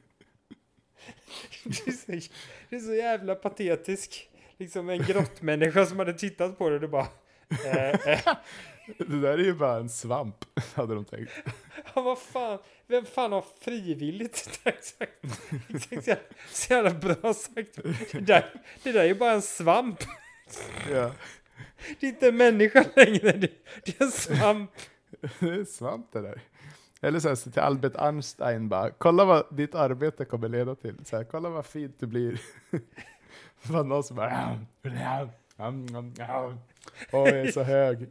Det 1.65 1.87
är, 1.87 1.93
så, 2.21 2.29
det 2.69 2.77
är 2.77 2.81
så 2.81 2.95
jävla 2.95 3.35
patetisk. 3.35 4.31
Liksom 4.57 4.89
en 4.89 5.03
grottmänniska 5.03 5.87
som 5.87 5.99
hade 5.99 6.13
tittat 6.15 6.59
på 6.59 6.69
det 6.69 6.75
och 6.75 6.81
det 6.81 6.89
bara... 6.89 7.07
Eh, 7.65 8.09
eh, 8.09 8.37
Det 8.99 9.21
där 9.21 9.39
är 9.39 9.45
ju 9.45 9.55
bara 9.55 9.77
en 9.77 9.89
svamp, 9.89 10.45
hade 10.75 10.95
de 10.95 11.05
tänkt. 11.05 11.33
Ja, 11.95 12.03
vad 12.03 12.19
fan. 12.19 12.59
Vem 12.93 13.05
fan 13.07 13.33
har 13.33 13.45
frivilligt? 13.61 14.61
Exakt. 14.65 15.13
Exakt. 15.91 16.23
så 16.51 16.73
jävla- 16.73 16.91
bra 16.91 17.35
sagt. 17.35 17.79
Det 18.13 18.21
där, 18.21 18.63
det 18.83 18.93
där 18.93 19.01
är 19.01 19.05
ju 19.05 19.15
bara 19.15 19.33
en 19.33 19.43
svamp. 19.43 19.99
Ja. 20.91 21.13
Det 22.01 22.07
är 22.07 22.11
inte 22.11 22.29
en 22.29 22.37
människa 22.37 22.85
längre. 22.97 23.33
Det, 23.33 23.51
det 23.85 24.01
är 24.01 24.05
en 24.05 24.11
svamp. 24.13 24.71
Det 25.41 25.47
är 25.49 25.65
svamp 25.65 26.13
det 26.13 26.21
där. 26.23 26.41
Eller 27.01 27.21
så 27.21 27.29
här, 27.29 27.35
så 27.35 27.51
till 27.51 27.63
Albert 27.63 27.97
Einstein 27.97 28.69
bara, 28.69 28.91
kolla 28.91 29.25
vad 29.25 29.57
ditt 29.57 29.75
arbete 29.75 30.25
kommer 30.25 30.49
leda 30.49 30.75
till. 30.75 31.05
Så 31.05 31.17
här, 31.17 31.25
kolla 31.25 31.49
vad 31.49 31.67
fint 31.67 31.97
du 32.01 32.07
blir. 32.07 32.41
Var 33.63 33.83
det 33.83 33.89
någon 33.89 34.05
som 34.05 34.17
bara, 34.17 34.61
åh 37.13 37.29
jag 37.29 37.29
är 37.41 37.51
så 37.53 37.63
hög. 37.63 38.11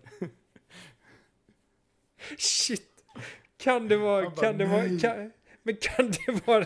Shit. 2.38 2.88
Kan 3.62 3.88
det 3.88 3.98
vara, 3.98 4.30
bara, 4.30 4.36
kan 4.46 4.58
det 4.58 4.65
vara, 4.65 5.00
kan, 5.01 5.32
men 5.63 5.75
kan 5.82 6.12
det 6.12 6.48
vara, 6.48 6.65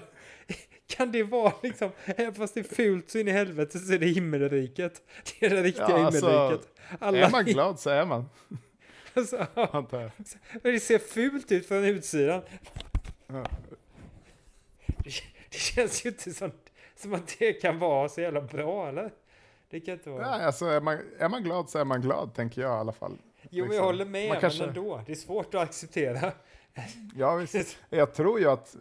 kan 0.87 1.11
det 1.11 1.23
vara 1.23 1.53
liksom, 1.63 1.91
fast 2.35 2.53
det 2.53 2.59
är 2.59 2.75
fult 2.75 3.09
så 3.09 3.17
in 3.17 3.27
i 3.27 3.31
helvete 3.31 3.79
så 3.79 3.93
är 3.93 3.99
det 3.99 4.05
himmelriket. 4.07 5.01
Det 5.39 5.45
är 5.45 5.49
det 5.49 5.63
riktiga 5.63 5.89
Ja, 5.89 6.05
alltså, 6.05 6.29
himmelriket. 6.29 6.67
Alla, 6.99 7.17
Är 7.17 7.29
man 7.31 7.45
glad 7.45 7.79
så 7.79 7.89
är 7.89 8.05
man, 8.05 8.29
alltså, 9.13 9.45
antar 9.55 10.01
jag. 10.01 10.11
det 10.73 10.79
ser 10.79 10.99
fult 10.99 11.51
ut 11.51 11.67
från 11.67 11.83
utsidan. 11.85 12.41
Ja. 13.27 13.45
Det, 14.85 15.11
det 15.49 15.57
känns 15.57 16.05
ju 16.05 16.09
inte 16.09 16.33
som, 16.33 16.51
som 16.95 17.13
att 17.13 17.35
det 17.39 17.53
kan 17.53 17.79
vara 17.79 18.09
så 18.09 18.21
jävla 18.21 18.41
bra 18.41 18.89
eller? 18.89 19.11
Det 19.69 19.79
kan 19.79 19.93
inte 19.93 20.09
vara. 20.09 20.21
Ja, 20.21 20.27
alltså, 20.45 20.65
är, 20.65 20.81
man, 20.81 20.97
är 21.19 21.29
man 21.29 21.43
glad 21.43 21.69
så 21.69 21.79
är 21.79 21.85
man 21.85 22.01
glad, 22.01 22.33
tänker 22.33 22.61
jag 22.61 22.71
i 22.71 22.79
alla 22.79 22.91
fall. 22.93 23.17
jo 23.41 23.47
men 23.49 23.57
jag 23.59 23.67
liksom. 23.67 23.85
håller 23.85 24.05
med, 24.05 24.29
Man 24.29 24.39
kanske- 24.39 24.59
men 24.59 24.69
ändå. 24.69 25.01
Det 25.05 25.11
är 25.11 25.15
svårt 25.15 25.55
att 25.55 25.61
acceptera. 25.61 26.31
Ja, 27.15 27.35
visst. 27.35 27.77
Jag 27.89 28.13
tror 28.13 28.39
ju 28.39 28.49
att 28.49 28.75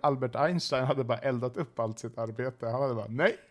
Albert 0.00 0.34
Einstein 0.34 0.84
hade 0.84 1.04
bara 1.04 1.18
eldat 1.18 1.56
upp 1.56 1.78
allt 1.78 1.98
sitt 1.98 2.18
arbete. 2.18 2.66
Han 2.66 2.82
hade 2.82 2.94
bara, 2.94 3.08
nej. 3.08 3.36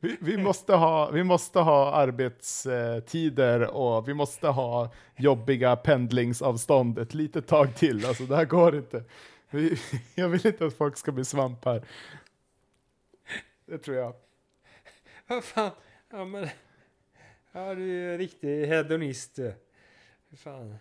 Vi, 0.00 0.16
vi, 0.20 0.36
måste 0.36 0.74
ha, 0.74 1.10
vi 1.10 1.24
måste 1.24 1.58
ha 1.58 1.92
arbetstider 1.92 3.60
och 3.76 4.08
vi 4.08 4.14
måste 4.14 4.48
ha 4.48 4.92
jobbiga 5.16 5.76
pendlingsavstånd 5.76 6.98
ett 6.98 7.14
litet 7.14 7.46
tag 7.46 7.74
till. 7.76 8.06
Alltså 8.06 8.24
det 8.24 8.36
här 8.36 8.44
går 8.44 8.76
inte. 8.76 9.04
Vi, 9.50 9.78
jag 10.14 10.28
vill 10.28 10.46
inte 10.46 10.66
att 10.66 10.74
folk 10.74 10.96
ska 10.96 11.12
bli 11.12 11.24
svampar. 11.24 11.86
Det 13.66 13.78
tror 13.78 13.96
jag. 13.96 14.14
Vad 15.26 15.44
fan. 15.44 15.70
Ja 16.10 16.24
men. 16.24 16.48
Ja 17.52 17.74
du 17.74 17.82
är 17.82 18.10
ju 18.12 18.18
riktig 18.18 18.66
hedonist 18.66 19.36
du. 19.36 19.54
Fy 20.30 20.36
Fan. 20.36 20.76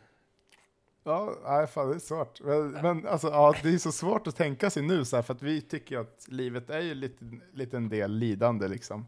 Ja, 1.08 1.36
nej, 1.44 1.68
fan, 1.68 1.90
det 1.90 1.96
är 1.96 2.00
svårt. 2.00 2.42
Men, 2.42 2.72
men 2.72 3.08
alltså, 3.08 3.28
ja, 3.28 3.56
det 3.64 3.70
är 3.74 3.78
så 3.78 3.92
svårt 3.92 4.28
att 4.28 4.36
tänka 4.36 4.70
sig 4.70 4.84
nu, 4.84 5.06
så 5.06 5.16
här, 5.16 5.24
för 5.24 5.34
att 5.34 5.42
vi 5.42 5.62
tycker 5.62 5.98
att 6.00 6.26
livet 6.28 6.70
är 6.70 6.80
ju 6.80 6.94
lite, 6.96 7.26
lite 7.54 7.78
en 7.78 7.90
del 7.90 8.12
lidande. 8.12 8.68
Liksom. 8.68 9.06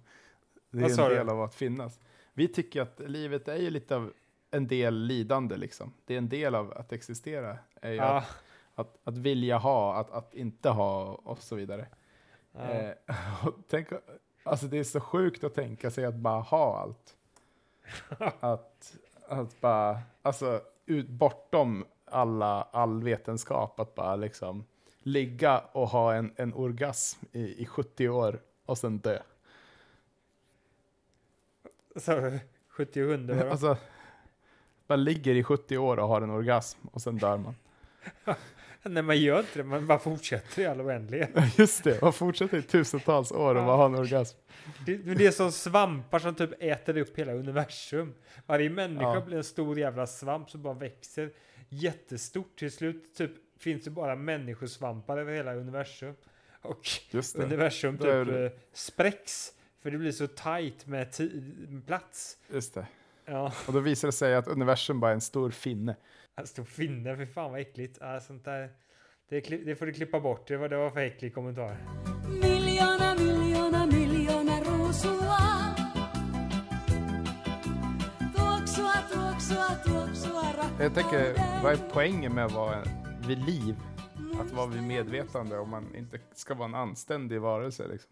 Det 0.71 0.79
är 0.83 0.89
en 1.03 1.09
du? 1.09 1.15
del 1.15 1.29
av 1.29 1.41
att 1.41 1.55
finnas. 1.55 1.99
Vi 2.33 2.47
tycker 2.47 2.81
att 2.81 2.99
livet 2.99 3.47
är 3.47 3.55
ju 3.55 3.69
lite 3.69 3.95
av 3.95 4.13
en 4.51 4.67
del 4.67 4.95
lidande. 4.95 5.57
Liksom. 5.57 5.93
Det 6.05 6.13
är 6.13 6.17
en 6.17 6.29
del 6.29 6.55
av 6.55 6.73
att 6.77 6.91
existera. 6.91 7.57
Är 7.81 7.89
ju 7.91 7.95
Ja. 7.95 8.03
att, 8.03 8.27
att, 8.75 8.97
att 9.03 9.17
vilja 9.17 9.57
ha, 9.57 9.95
att, 9.95 10.11
att 10.11 10.33
inte 10.33 10.69
ha 10.69 11.03
och 11.03 11.41
så 11.43 11.55
vidare. 11.55 11.87
ja. 12.51 12.59
Eh, 12.61 12.93
och 13.47 13.53
tänk, 13.69 13.87
alltså 14.43 14.65
det 14.67 14.77
är 14.77 14.83
så 14.83 14.99
sjukt 14.99 15.43
att 15.43 15.55
tänka 15.55 15.91
sig 15.91 16.05
att 16.05 16.15
bara 16.15 16.41
ha 16.41 16.79
allt. 16.79 17.15
att, 18.39 18.97
att 19.27 19.61
bara, 19.61 19.99
alltså 20.21 20.61
ut, 20.87 21.09
bortom 21.09 21.85
alla, 22.05 22.63
all 22.63 23.03
vetenskap, 23.03 23.79
att 23.79 23.95
bara 23.95 24.15
liksom 24.15 24.65
ligga 24.99 25.59
och 25.59 25.87
ha 25.87 26.13
en, 26.13 26.33
en 26.35 26.53
orgasm 26.53 27.25
i, 27.31 27.61
i 27.61 27.65
70 27.65 28.09
år 28.09 28.41
och 28.65 28.77
sen 28.77 28.97
dö. 28.97 29.19
Så 31.95 32.39
70 32.69 33.03
och 33.03 33.11
100 33.11 33.35
vadå? 33.35 33.49
Alltså, 33.49 33.77
man 34.87 35.03
ligger 35.03 35.35
i 35.35 35.43
70 35.43 35.77
år 35.77 35.99
och 35.99 36.07
har 36.07 36.21
en 36.21 36.29
orgasm 36.29 36.87
och 36.91 37.01
sen 37.01 37.17
dör 37.17 37.37
man. 37.37 37.55
Nej 38.93 39.03
man 39.03 39.17
gör 39.17 39.39
inte 39.39 39.59
det, 39.59 39.63
man 39.63 39.87
bara 39.87 39.99
fortsätter 39.99 40.61
i 40.61 40.65
all 40.65 40.81
oändlighet. 40.81 41.29
Just 41.57 41.83
det, 41.83 42.01
man 42.01 42.13
fortsätter 42.13 42.57
i 42.57 42.61
tusentals 42.61 43.31
år 43.31 43.55
och 43.55 43.65
bara 43.65 43.77
har 43.77 43.85
en 43.85 43.95
orgasm. 43.95 44.37
Det, 44.85 44.95
det 44.97 45.25
är 45.25 45.31
som 45.31 45.51
svampar 45.51 46.19
som 46.19 46.35
typ 46.35 46.49
äter 46.59 46.97
upp 46.97 47.17
hela 47.19 47.33
universum. 47.33 48.13
Varje 48.45 48.69
människa 48.69 49.13
Ja. 49.13 49.21
blir 49.21 49.37
en 49.37 49.43
stor 49.43 49.79
jävla 49.79 50.07
svamp 50.07 50.49
som 50.49 50.61
bara 50.63 50.73
växer 50.73 51.31
jättestort. 51.69 52.59
Till 52.59 52.71
slut 52.71 53.15
typ 53.15 53.31
finns 53.59 53.83
det 53.83 53.89
bara 53.89 54.15
människosvampar 54.15 55.17
över 55.17 55.33
hela 55.33 55.53
universum. 55.55 56.13
Och 56.61 56.87
universum 57.35 57.97
typ 57.97 58.07
det- 58.27 58.45
eh, 58.45 58.51
spräcks. 58.73 59.53
För 59.83 59.91
det 59.91 59.97
blir 59.97 60.11
så 60.11 60.27
tight 60.27 60.85
med 60.87 61.07
med 61.69 61.85
plats. 61.87 62.37
Just 62.53 62.73
det. 62.73 62.87
Ja, 63.29 63.53
Och 63.67 63.73
då 63.73 63.79
visar 63.79 64.07
det 64.07 64.11
sig 64.11 64.35
att 64.35 64.47
universum 64.47 64.99
bara 64.99 65.11
är 65.11 65.15
en 65.15 65.21
stor 65.21 65.51
finne. 65.51 65.95
en 66.35 66.47
stor 66.47 66.63
finne, 66.63 67.17
för 67.17 67.25
fan 67.25 67.51
vad 67.51 67.59
äckligt. 67.61 67.97
Ja, 68.01 68.19
sånt 68.19 68.45
där, 68.45 68.69
det, 69.29 69.39
det 69.65 69.75
får 69.75 69.85
du 69.85 69.93
klippa 69.93 70.19
bort, 70.19 70.47
det 70.47 70.57
var, 70.57 70.69
det 70.69 70.77
var 70.77 70.89
för 70.89 70.99
äcklig 70.99 71.33
kommentar. 71.33 71.77
Ruusua. 74.65 75.75
Tuoksua, 78.35 78.93
tuoksua, 79.11 79.69
tuoksua 79.85 80.43
Jag 80.79 80.93
tänker, 80.93 81.33
vad 81.63 81.73
är 81.73 81.89
poängen 81.93 82.33
med 82.33 82.45
att 82.45 82.51
vara 82.51 82.83
vid 83.27 83.45
liv? 83.45 83.75
Att 84.41 84.51
vara 84.51 84.67
vid 84.67 84.83
medvetande 84.83 85.59
om 85.59 85.69
man 85.69 85.95
inte 85.95 86.19
ska 86.33 86.53
vara 86.53 86.67
en 86.67 86.75
anständig 86.75 87.41
varelse 87.41 87.87
liksom. 87.87 88.11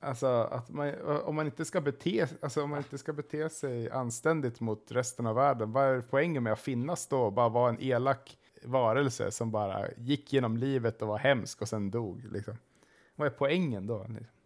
Alltså 0.00 0.26
att 0.26 0.70
man, 0.70 0.88
eh, 0.88 1.16
om 1.16 1.34
man 1.34 1.46
inte 1.46 1.64
ska 1.64 1.80
bete, 1.80 2.28
alltså 2.42 2.62
om 2.62 2.70
man 2.70 2.78
inte 2.78 2.98
ska 2.98 3.12
bete 3.12 3.48
sig 3.48 3.90
anständigt 3.90 4.60
mot 4.60 4.92
resten 4.92 5.26
av 5.26 5.34
världen, 5.34 5.72
vad 5.72 5.84
är 5.84 6.00
poängen 6.00 6.42
med 6.42 6.52
att 6.52 6.60
finnas 6.60 7.06
då? 7.06 7.30
Bara 7.30 7.48
vara 7.48 7.68
en 7.68 7.82
elak 7.82 8.38
varelse 8.64 9.30
som 9.30 9.50
bara 9.50 9.88
gick 9.96 10.32
genom 10.32 10.56
livet 10.56 11.02
och 11.02 11.08
var 11.08 11.18
hemsk 11.18 11.62
och 11.62 11.68
sen 11.68 11.90
dog 11.90 12.24
liksom. 12.32 12.58
Vad 13.16 13.26
är 13.26 13.30
poängen 13.30 13.86
då? 13.86 14.06
Liksom, 14.08 14.36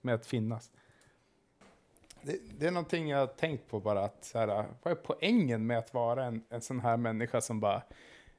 med 0.00 0.14
att 0.14 0.26
finnas? 0.26 0.70
Det, 2.22 2.38
det 2.58 2.66
är 2.66 2.70
någonting 2.70 3.08
jag 3.08 3.18
har 3.18 3.26
tänkt 3.26 3.70
på 3.70 3.80
bara 3.80 4.04
att 4.04 4.24
så 4.24 4.38
här, 4.38 4.48
eh, 4.48 4.64
vad 4.82 4.92
är 4.92 4.96
poängen 4.96 5.66
med 5.66 5.78
att 5.78 5.94
vara 5.94 6.24
en, 6.24 6.44
en 6.48 6.60
sån 6.60 6.80
här 6.80 6.96
människa 6.96 7.40
som 7.40 7.60
bara, 7.60 7.82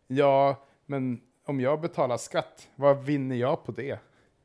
ja, 0.07 0.63
men 0.85 1.21
om 1.45 1.59
jag 1.59 1.81
betalar 1.81 2.17
skatt, 2.17 2.69
vad 2.75 3.03
vinner 3.03 3.35
jag 3.35 3.65
på 3.65 3.71
det? 3.71 3.99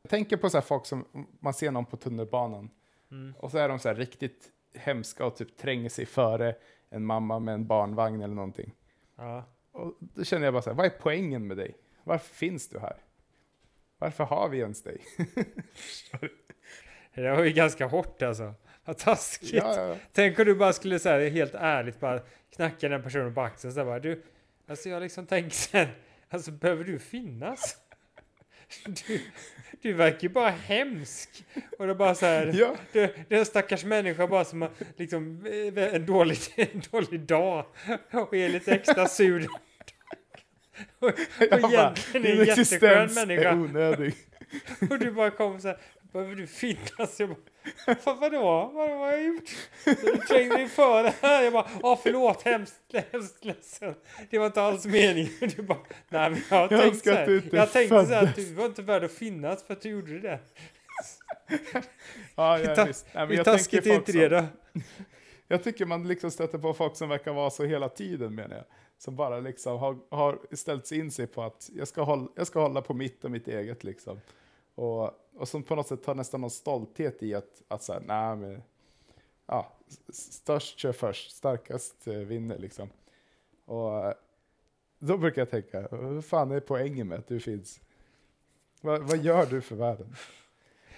Tänker 0.09 0.37
på 0.37 0.51
så 0.51 0.57
här 0.57 0.63
folk 0.63 0.87
som, 0.87 1.27
man 1.41 1.55
ser 1.55 1.71
någon 1.71 1.87
på 1.87 1.97
tunnelbanan 1.97 2.71
Mm. 3.11 3.35
och 3.39 3.51
så 3.51 3.59
är 3.59 3.69
de 3.69 3.79
så 3.79 3.89
här 3.89 3.95
riktigt 3.95 4.49
hemska 4.75 5.27
och 5.27 5.37
typ 5.37 5.57
tränger 5.57 5.89
sig 5.89 6.07
före 6.07 6.55
en 6.91 7.05
mamma 7.05 7.39
med 7.39 7.55
en 7.55 7.67
barnvagn 7.67 8.23
eller 8.23 8.35
någonting. 8.35 8.75
Ja. 9.17 9.45
Och 9.73 9.95
då 10.01 10.25
känner 10.25 10.45
jag 10.45 10.55
bara 10.55 10.63
så 10.63 10.71
här, 10.71 10.77
vad 10.77 10.87
är 10.87 10.91
poängen 10.91 11.47
med 11.47 11.57
dig? 11.57 11.77
Varför 12.05 12.35
finns 12.35 12.69
du 12.69 12.79
här? 12.79 12.97
Varför 13.99 14.25
har 14.25 14.49
vi 14.49 14.59
ens 14.59 14.83
dig? 14.83 15.01
Det 17.15 17.31
var 17.31 17.45
ju 17.45 17.53
ganska 17.53 17.87
hårt 17.87 18.23
alltså. 18.23 18.55
Vad 18.85 18.99
taskigt. 18.99 19.53
ja, 19.53 19.89
ja. 19.89 19.97
Tänk 20.13 20.39
om 20.39 20.45
du 20.45 20.55
bara 20.55 20.73
skulle 20.73 20.99
säga 20.99 21.31
helt 21.31 21.55
ärligt 21.55 22.01
bara 22.01 22.21
knacka 22.57 22.89
den 22.89 23.03
personen 23.03 23.35
på 23.35 23.41
axeln 23.41 23.75
här 23.77 23.85
bara 23.85 23.99
du, 23.99 24.23
alltså 24.69 24.89
jag 24.89 25.03
liksom 25.03 25.27
tänker 25.27 25.51
sen, 25.51 25.89
alltså 26.29 26.51
behöver 26.51 26.85
du 26.85 26.99
finnas? 26.99 27.77
Du, 28.87 29.21
du 29.83 29.93
verkar 29.93 30.23
ju 30.23 30.29
bara 30.29 30.51
hemsk. 30.51 31.45
Och 31.79 31.89
är 31.89 31.95
bara 31.95 32.15
så 32.15 32.27
här, 32.27 32.53
ja. 32.55 32.77
det, 32.93 33.15
det 33.29 33.35
är 33.35 33.39
en 33.39 33.47
stackars 33.47 33.85
människa 33.85 34.27
bara 34.27 34.45
som 34.45 34.63
har 34.63 34.71
liksom 34.97 35.47
eh, 35.77 35.95
en 35.95 36.07
dålig, 36.07 36.39
en 36.57 36.83
dålig 36.91 37.21
dag 37.21 37.67
och 38.13 38.35
är 38.35 38.49
lite 38.49 38.73
extra 38.73 39.09
sur. 39.09 39.49
Och, 40.99 41.09
och 41.53 41.61
bara, 41.61 41.73
egentligen 41.73 42.27
är 42.27 42.31
en 42.31 42.47
jätteskön 42.47 42.49
existens 42.49 43.17
är 43.17 43.27
människa. 43.27 43.55
onödig. 43.55 44.15
Och 44.91 44.99
du 44.99 45.11
bara 45.11 45.31
kommer 45.31 45.59
så 45.59 45.69
här, 45.69 45.79
behöver 46.13 46.35
du 46.35 46.47
finnas? 46.47 47.21
Jag 47.21 47.29
bara, 47.29 47.97
vad, 48.05 48.19
vadå? 48.19 48.43
Vad, 48.43 48.75
vad 48.75 48.99
har 48.99 49.13
jag 49.13 49.25
gjort? 49.25 49.51
Du 49.85 50.17
trängde 50.17 50.57
dig 50.57 50.69
före 50.69 51.13
här. 51.23 51.43
Jag 51.43 51.53
bara, 51.53 51.69
åh 51.83 51.99
förlåt, 52.03 52.43
hemskt, 52.43 52.95
hemskt 53.13 53.45
ledsen. 53.45 53.95
Det 54.31 54.39
var 54.39 54.47
inte 54.47 54.63
alls 54.63 54.87
meningen. 54.87 55.31
Du 55.57 55.63
bara, 55.63 55.79
nej 56.09 56.31
men 56.31 56.43
jag 56.51 56.61
Jag 56.61 56.69
tänkt 56.69 56.85
önskar 56.85 57.13
så 57.13 57.19
här. 57.19 57.43
Jag 57.53 57.73
tänkte 57.73 58.07
så 58.07 58.13
här, 58.15 58.25
att 58.25 58.37
du 58.37 58.55
var 58.55 58.67
inte 58.67 58.83
värd 58.83 59.05
att 59.05 59.13
finnas 59.13 59.63
för 59.63 59.73
att 59.73 59.81
du 59.81 59.89
gjorde 59.89 60.19
det. 60.19 60.41
Ja, 62.37 62.59
ja, 62.59 62.85
visst. 62.85 63.07
Nej, 63.15 63.27
men 63.27 63.37
Hur 63.37 63.45
taskigt 63.45 63.87
är 63.87 63.95
inte 63.95 64.13
det 64.13 64.29
då? 64.29 64.45
Jag 65.49 65.63
tycker 65.65 65.87
man 65.87 66.09
liksom 66.09 66.31
stöter 66.31 66.59
på 66.59 66.75
folk 66.75 66.97
som 66.97 67.09
verkar 67.09 67.33
vara 67.33 67.51
så 67.51 67.65
hela 67.65 67.89
tiden 67.89 68.35
menar 68.35 68.57
jag. 68.57 68.65
Som 68.99 69.17
bara 69.17 69.41
liksom 69.41 69.79
har, 69.79 69.99
har 70.11 70.39
ställt 70.53 70.93
in 70.93 71.11
sig 71.11 71.27
på 71.27 71.43
att 71.43 71.71
jag 71.75 71.89
ska, 71.89 72.03
hålla, 72.03 72.29
jag 72.37 72.47
ska 72.47 72.61
hålla 72.61 72.83
på 72.83 72.95
mitt 72.95 73.25
och 73.25 73.31
mitt 73.31 73.49
eget 73.49 73.85
liksom. 73.85 74.21
Och, 74.75 75.11
och 75.39 75.49
som 75.49 75.63
på 75.63 75.75
något 75.75 75.89
sätt 75.89 76.07
har 76.07 76.15
nästan 76.15 76.41
någon 76.41 76.51
stolthet 76.51 77.23
i 77.23 77.35
att, 77.35 77.63
att 77.69 77.83
säga, 77.83 78.01
nej 78.07 78.37
men 78.37 78.63
ja, 79.47 79.73
störst 80.13 80.79
kör 80.79 80.93
först, 80.93 81.31
starkast 81.37 82.07
eh, 82.07 82.15
vinner 82.15 82.59
liksom. 82.59 82.89
Och 83.65 84.07
eh, 84.07 84.15
då 84.99 85.19
brukar 85.19 85.41
jag 85.43 85.51
tänka, 85.51 85.89
vad 85.91 86.25
fan 86.25 86.51
är 86.51 86.61
poängen 86.61 87.09
med 87.09 87.19
att 87.19 87.27
du 87.29 87.41
finns? 87.41 87.81
Vad, 88.81 89.03
vad 89.03 89.19
gör 89.19 89.47
du 89.47 89.61
för 89.61 89.77
världen? 89.77 90.15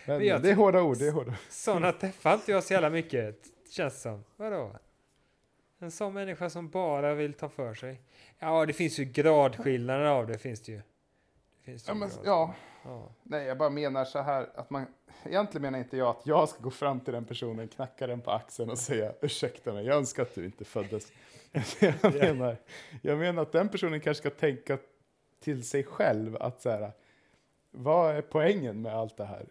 Men, 0.06 0.18
Men 0.18 0.26
jag 0.26 0.42
det 0.42 0.50
är 0.50 0.54
hårda 0.54 0.82
ord, 0.82 0.98
det 0.98 1.06
är 1.08 1.12
hårda. 1.12 1.34
Sådana 1.50 1.92
träffar 1.92 2.34
inte 2.34 2.50
jag 2.52 2.64
så 2.64 2.72
jävla 2.72 2.90
mycket, 2.90 3.46
känns 3.70 4.02
som. 4.02 4.24
Vadå? 4.36 4.70
En 5.78 5.90
sån 5.90 6.12
människa 6.14 6.50
som 6.50 6.68
bara 6.70 7.14
vill 7.14 7.32
ta 7.34 7.48
för 7.48 7.74
sig. 7.74 8.00
Ja, 8.38 8.66
det 8.66 8.72
finns 8.72 8.98
ju 8.98 9.04
gradskillnader 9.04 10.04
av 10.04 10.26
det, 10.26 10.38
finns 10.38 10.60
det 10.60 10.72
ju. 10.72 10.78
Det 10.78 11.64
finns 11.64 11.82
det 11.82 11.90
Ja, 11.90 11.94
ju 11.94 12.00
men, 12.00 12.08
grad- 12.08 12.20
ja, 12.24 12.54
ja. 12.84 13.08
nej 13.22 13.46
jag 13.46 13.58
bara 13.58 13.70
menar 13.70 14.04
så 14.04 14.18
här 14.18 14.50
att 14.54 14.70
man, 14.70 14.86
egentligen 15.24 15.62
menar 15.62 15.78
inte 15.78 15.96
jag 15.96 16.08
att 16.08 16.26
jag 16.26 16.48
ska 16.48 16.62
gå 16.62 16.70
fram 16.70 17.00
till 17.00 17.12
den 17.14 17.24
personen, 17.24 17.68
knacka 17.68 18.06
den 18.06 18.20
på 18.20 18.30
axeln 18.30 18.70
och 18.70 18.78
säga 18.78 19.12
ursäkta 19.20 19.72
mig, 19.72 19.86
jag 19.86 19.96
önskar 19.96 20.22
att 20.22 20.34
du 20.34 20.44
inte 20.44 20.64
föddes. 20.64 21.12
Jag 21.80 22.14
menar, 22.14 22.56
jag 23.02 23.18
menar 23.18 23.42
att 23.42 23.52
den 23.52 23.68
personen 23.68 24.00
kanske 24.00 24.20
ska 24.20 24.30
tänka 24.38 24.78
till 25.40 25.64
sig 25.64 25.84
själv 25.84 26.36
att 26.36 26.62
så 26.62 26.70
här, 26.70 26.92
vad 27.70 28.16
är 28.16 28.22
poängen 28.22 28.82
med 28.82 28.94
allt 28.94 29.16
det 29.16 29.24
här? 29.24 29.46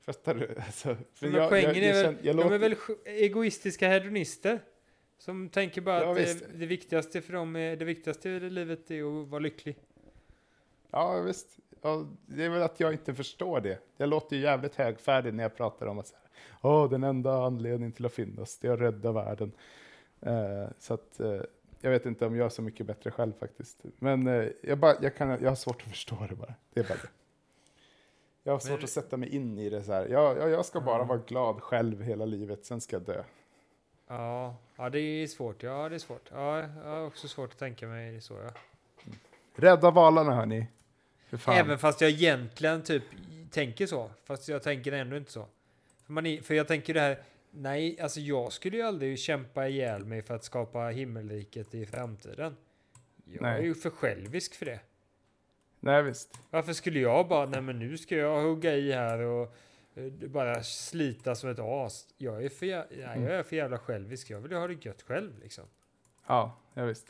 Fattar 0.00 0.34
du? 0.34 0.56
Alltså, 0.66 0.96
Men 1.20 1.48
poängen 1.48 1.76
är 1.76 1.92
väl, 1.92 2.04
känner- 2.04 2.18
jag 2.22 2.36
de 2.36 2.52
är 2.52 2.58
väl 2.58 2.76
egoistiska 3.04 3.88
hedonister. 3.88 4.60
Som 5.18 5.48
tänker 5.48 5.80
bara 5.80 6.02
Ja, 6.02 6.10
att 6.10 6.16
det, 6.16 6.58
det 6.58 6.66
viktigaste 6.66 7.22
för 7.22 7.32
dem 7.32 7.56
är, 7.56 7.76
det 7.76 7.84
viktigaste 7.84 8.28
i 8.28 8.50
livet 8.50 8.90
är 8.90 9.22
att 9.22 9.28
vara 9.28 9.38
lycklig. 9.38 9.76
Ja, 10.90 11.20
visst. 11.20 11.58
Ja, 11.86 12.06
det 12.26 12.44
är 12.44 12.48
väl 12.48 12.62
att 12.62 12.80
jag 12.80 12.92
inte 12.92 13.14
förstår 13.14 13.60
det. 13.60 13.78
Jag 13.96 14.08
låter 14.08 14.36
ju 14.36 14.42
jävligt 14.42 14.74
högfärdig 14.74 15.34
när 15.34 15.42
jag 15.44 15.56
pratar 15.56 15.86
om 15.86 15.98
att 15.98 16.06
så 16.06 16.14
här, 16.16 16.22
Åh, 16.70 16.90
den 16.90 17.04
enda 17.04 17.32
anledningen 17.44 17.92
till 17.92 18.06
att 18.06 18.12
finnas, 18.12 18.58
det 18.58 18.68
är 18.68 18.72
att 18.72 18.80
rädda 18.80 19.12
världen. 19.12 19.52
Eh, 20.20 20.68
så 20.78 20.94
att, 20.94 21.20
eh, 21.20 21.40
jag 21.80 21.90
vet 21.90 22.06
inte 22.06 22.26
om 22.26 22.36
jag 22.36 22.44
är 22.44 22.48
så 22.48 22.62
mycket 22.62 22.86
bättre 22.86 23.10
själv 23.10 23.32
faktiskt. 23.40 23.80
Men 23.98 24.26
eh, 24.26 24.48
jag, 24.62 24.78
bara, 24.78 24.94
jag, 25.02 25.16
kan, 25.16 25.28
jag 25.28 25.48
har 25.50 25.54
svårt 25.54 25.82
att 25.82 25.88
förstå 25.88 26.16
det 26.28 26.34
bara. 26.34 26.54
Det 26.72 26.80
är 26.80 26.84
bara 26.84 26.94
det. 27.02 27.08
Jag 28.42 28.52
har 28.52 28.58
svårt 28.58 28.76
Men- 28.78 28.84
att 28.84 28.90
sätta 28.90 29.16
mig 29.16 29.28
in 29.34 29.58
i 29.58 29.70
det 29.70 29.82
så 29.82 29.92
här. 29.92 30.06
Jag, 30.08 30.38
jag, 30.38 30.50
jag 30.50 30.66
ska 30.66 30.80
bara 30.80 30.96
Mm. 30.96 31.08
vara 31.08 31.18
glad 31.18 31.62
själv 31.62 32.02
hela 32.02 32.24
livet, 32.24 32.64
sen 32.64 32.80
ska 32.80 32.96
jag 32.96 33.02
dö. 33.02 33.22
Ja, 34.08 34.54
ja, 34.76 34.90
det 34.90 34.98
är 35.00 35.26
svårt. 35.26 35.62
Ja, 35.62 35.88
det 35.88 35.94
är 35.94 35.98
svårt. 35.98 36.30
Ja, 36.32 36.58
jag 36.60 36.90
har 36.90 37.06
också 37.06 37.28
svårt 37.28 37.52
att 37.52 37.58
tänka 37.58 37.86
mig 37.86 38.12
det 38.14 38.20
så. 38.20 38.34
Ja. 38.34 38.50
Rädda 39.54 39.90
valarna 39.90 40.34
hörni. 40.34 40.66
Även 41.46 41.78
fast 41.78 42.00
jag 42.00 42.10
egentligen 42.10 42.82
typ 42.82 43.02
tänker 43.50 43.86
så. 43.86 44.10
Fast 44.24 44.48
jag 44.48 44.62
tänker 44.62 44.92
ändå 44.92 45.16
inte 45.16 45.32
så. 45.32 45.46
För, 46.04 46.12
man 46.12 46.26
är, 46.26 46.40
för 46.42 46.54
jag 46.54 46.68
tänker 46.68 46.94
det 46.94 47.00
här. 47.00 47.22
Nej, 47.50 48.00
alltså 48.00 48.20
jag 48.20 48.52
skulle 48.52 48.76
ju 48.76 48.82
aldrig 48.82 49.18
kämpa 49.18 49.68
ihjäl 49.68 50.04
mig 50.04 50.22
för 50.22 50.34
att 50.34 50.44
skapa 50.44 50.88
himmelriket 50.88 51.74
i 51.74 51.86
framtiden. 51.86 52.56
Jag 53.24 53.42
Nej. 53.42 53.58
är 53.60 53.62
ju 53.64 53.74
för 53.74 53.90
självisk 53.90 54.54
för 54.54 54.66
det. 54.66 54.80
Nej, 55.80 56.02
visst. 56.02 56.38
Varför 56.50 56.72
skulle 56.72 56.98
jag 57.00 57.28
bara, 57.28 57.46
nej 57.46 57.60
men 57.60 57.78
nu 57.78 57.98
ska 57.98 58.16
jag 58.16 58.42
hugga 58.42 58.74
i 58.74 58.92
här 58.92 59.18
och 59.18 59.54
eh, 59.94 60.04
bara 60.12 60.62
slita 60.62 61.34
som 61.34 61.50
ett 61.50 61.58
as. 61.58 62.08
Jag 62.18 62.44
är 62.44 62.48
för, 62.48 62.66
jä- 62.66 62.86
nej, 62.90 63.22
jag 63.22 63.32
är 63.32 63.42
för 63.42 63.56
jävla 63.56 63.78
självisk. 63.78 64.30
Jag 64.30 64.40
vill 64.40 64.50
ju 64.52 64.56
ha 64.58 64.66
det 64.66 64.84
gött 64.86 65.02
själv 65.02 65.38
liksom. 65.42 65.64
Ja, 66.26 66.58
ja 66.74 66.84
visst. 66.84 67.06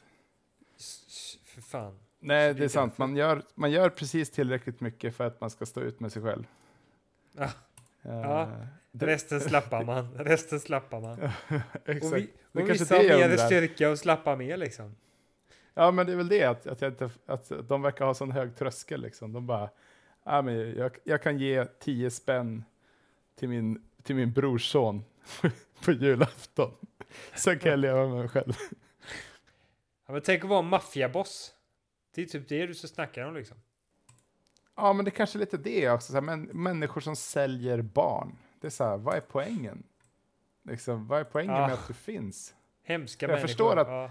S- 0.76 1.38
För 1.44 1.60
fan. 1.60 1.98
Nej, 2.26 2.54
det 2.54 2.64
är 2.64 2.68
sant. 2.68 2.98
Man 2.98 3.16
gör, 3.16 3.42
man 3.54 3.70
gör 3.70 3.90
precis 3.90 4.30
tillräckligt 4.30 4.80
mycket 4.80 5.16
för 5.16 5.26
att 5.26 5.40
man 5.40 5.50
ska 5.50 5.66
stå 5.66 5.80
ut 5.80 6.00
med 6.00 6.12
sig 6.12 6.22
själv. 6.22 6.46
Ja. 7.32 7.44
Eh, 8.02 8.20
Ja, 8.20 8.48
Resten 8.92 9.40
slappar 9.40 9.84
man. 9.84 10.14
Resten 10.18 10.60
slappar 10.60 11.00
man. 11.00 11.18
Exakt. 11.84 12.04
Och, 12.04 12.16
vi, 12.16 12.30
och 12.52 12.66
kanske 12.66 12.72
vissa 12.72 12.94
har 12.96 13.02
mer 13.02 13.36
styrka 13.36 13.90
och 13.90 13.98
slappar 13.98 14.36
mer 14.36 14.56
liksom. 14.56 14.96
Ja, 15.74 15.90
men 15.90 16.06
det 16.06 16.12
är 16.12 16.16
väl 16.16 16.28
det 16.28 16.44
att, 16.44 16.66
att, 16.66 16.80
jag 16.80 16.92
inte, 16.92 17.10
att 17.26 17.52
de 17.68 17.82
verkar 17.82 18.04
ha 18.04 18.14
sån 18.14 18.30
hög 18.30 18.56
tröskel. 18.56 19.00
Liksom. 19.00 19.32
De 19.32 19.46
bara, 19.46 19.70
ja, 20.24 20.42
men 20.42 20.76
jag, 20.76 20.98
jag 21.04 21.22
kan 21.22 21.38
ge 21.38 21.64
tio 21.64 22.10
spänn 22.10 22.64
till 23.34 23.48
min, 23.48 23.82
till 24.02 24.16
min 24.16 24.32
brorson 24.32 25.04
på 25.84 25.92
julafton. 25.92 26.72
Sen 27.34 27.58
kan 27.58 27.70
jag 27.70 27.78
leva 27.78 28.06
med 28.06 28.18
mig 28.18 28.28
själv. 28.28 28.52
Ja, 30.06 30.12
men 30.12 30.22
tänk 30.22 30.44
att 30.44 30.50
vara 30.50 30.58
en 30.58 30.68
maffiaboss. 30.68 31.52
Det 32.16 32.22
är 32.22 32.26
typ 32.26 32.48
det 32.48 32.66
du 32.66 32.74
så 32.74 32.88
snackar 32.88 33.24
om 33.24 33.34
liksom. 33.34 33.56
Ja, 34.76 34.92
men 34.92 35.04
det 35.04 35.08
är 35.08 35.12
kanske 35.12 35.38
är 35.38 35.40
lite 35.40 35.56
det 35.56 35.90
också. 35.90 36.06
Så 36.12 36.14
här, 36.14 36.20
men, 36.22 36.42
människor 36.42 37.00
som 37.00 37.16
säljer 37.16 37.82
barn. 37.82 38.36
Det 38.60 38.66
är 38.66 38.70
så 38.70 38.84
här, 38.84 38.96
vad 38.96 39.16
är 39.16 39.20
poängen? 39.20 39.82
Liksom, 40.64 41.06
vad 41.06 41.20
är 41.20 41.24
poängen 41.24 41.54
Ah. 41.54 41.66
med 41.66 41.72
att 41.74 41.88
du 41.88 41.94
finns? 41.94 42.54
Hemska 42.82 43.24
Jag 43.26 43.30
människor. 43.30 43.46
förstår 43.48 43.76
att- 43.76 43.88
Ja. 43.88 44.10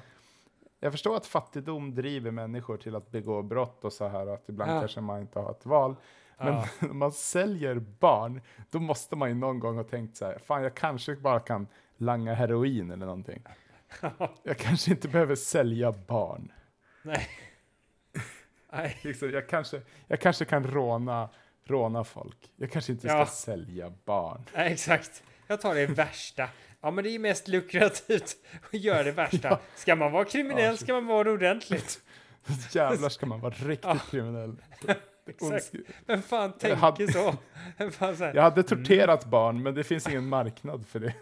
Jag 0.79 0.91
förstår 0.91 1.17
att 1.17 1.25
fattigdom 1.25 1.95
driver 1.95 2.31
människor 2.31 2.77
till 2.77 2.95
att 2.95 3.11
begå 3.11 3.41
brott 3.41 3.85
och 3.85 3.93
så 3.93 4.07
här 4.07 4.27
och 4.27 4.33
att 4.33 4.49
ibland 4.49 4.71
Ja. 4.71 4.79
kanske 4.79 5.01
man 5.01 5.21
inte 5.21 5.39
har 5.39 5.51
ett 5.51 5.65
val. 5.65 5.95
Men 6.37 6.53
när 6.79 6.93
man 6.93 7.11
säljer 7.11 7.75
barn, 7.79 8.41
då 8.69 8.79
måste 8.79 9.15
man 9.15 9.29
ju 9.29 9.35
någon 9.35 9.59
gång 9.59 9.75
ha 9.75 9.83
tänkt 9.83 10.17
så 10.17 10.25
här, 10.25 10.37
fan 10.39 10.63
jag 10.63 10.75
kanske 10.75 11.15
bara 11.15 11.39
kan 11.39 11.67
langa 11.97 12.33
heroin 12.33 12.91
eller 12.91 13.05
någonting. 13.05 13.43
Jag 14.43 14.57
kanske 14.57 14.91
inte 14.91 15.07
behöver 15.07 15.35
sälja 15.35 15.91
barn. 15.91 16.51
Nej. 17.03 17.27
Nej. 18.75 18.97
Liksom, 19.01 19.31
jag, 19.31 19.49
kanske, 19.49 19.81
jag 20.07 20.19
kanske 20.19 20.45
kan 20.45 20.63
råna, 20.63 21.29
råna 21.67 22.03
folk. 22.03 22.37
Jag 22.55 22.71
kanske 22.71 22.91
inte 22.91 23.07
ska 23.07 23.17
Ja. 23.17 23.25
sälja 23.25 23.93
barn. 24.05 24.43
Nej, 24.55 24.73
exakt. 24.73 25.23
Jag 25.47 25.61
tar 25.61 25.75
det 25.75 25.85
värsta. 25.85 26.49
Ja, 26.81 26.91
men 26.91 27.03
det 27.03 27.09
är 27.09 27.19
mest 27.19 27.47
lukrativt 27.47 28.35
att 28.73 28.79
göra 28.79 29.03
det 29.03 29.11
värsta. 29.11 29.47
Ja. 29.49 29.59
Ska 29.75 29.95
man 29.95 30.11
vara 30.11 30.25
kriminell 30.25 30.77
ska 30.77 30.93
man 30.93 31.05
vara 31.05 31.23
det 31.23 31.31
ordentligt. 31.31 31.99
Jävlar 32.71 33.09
ska 33.09 33.25
man 33.25 33.39
vara 33.39 33.53
riktigt 33.53 33.85
Ja. 33.85 33.97
kriminell. 34.11 34.55
Exakt. 35.29 35.71
Vem 36.07 36.21
fan 36.21 36.41
Jag 36.43 36.59
tänker 36.59 36.75
hade- 36.77 37.11
så? 37.11 37.35
Vem 37.77 37.91
fan 37.91 38.17
så 38.17 38.23
Jag 38.33 38.41
hade 38.41 38.63
torterat 38.63 39.25
barn, 39.25 39.63
men 39.63 39.75
det 39.75 39.83
finns 39.83 40.07
ingen 40.09 40.27
marknad 40.27 40.85
för 40.87 40.99
det. 40.99 41.13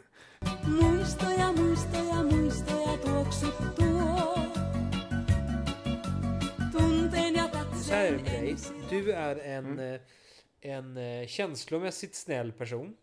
Ensin. 8.54 8.76
Du 8.90 9.12
är 9.12 9.36
en, 9.36 9.80
eh, 9.80 10.02
en 10.62 10.98
eh, 10.98 11.28
känslomässigt 11.28 12.16
snäll 12.16 12.52
person. 12.52 12.98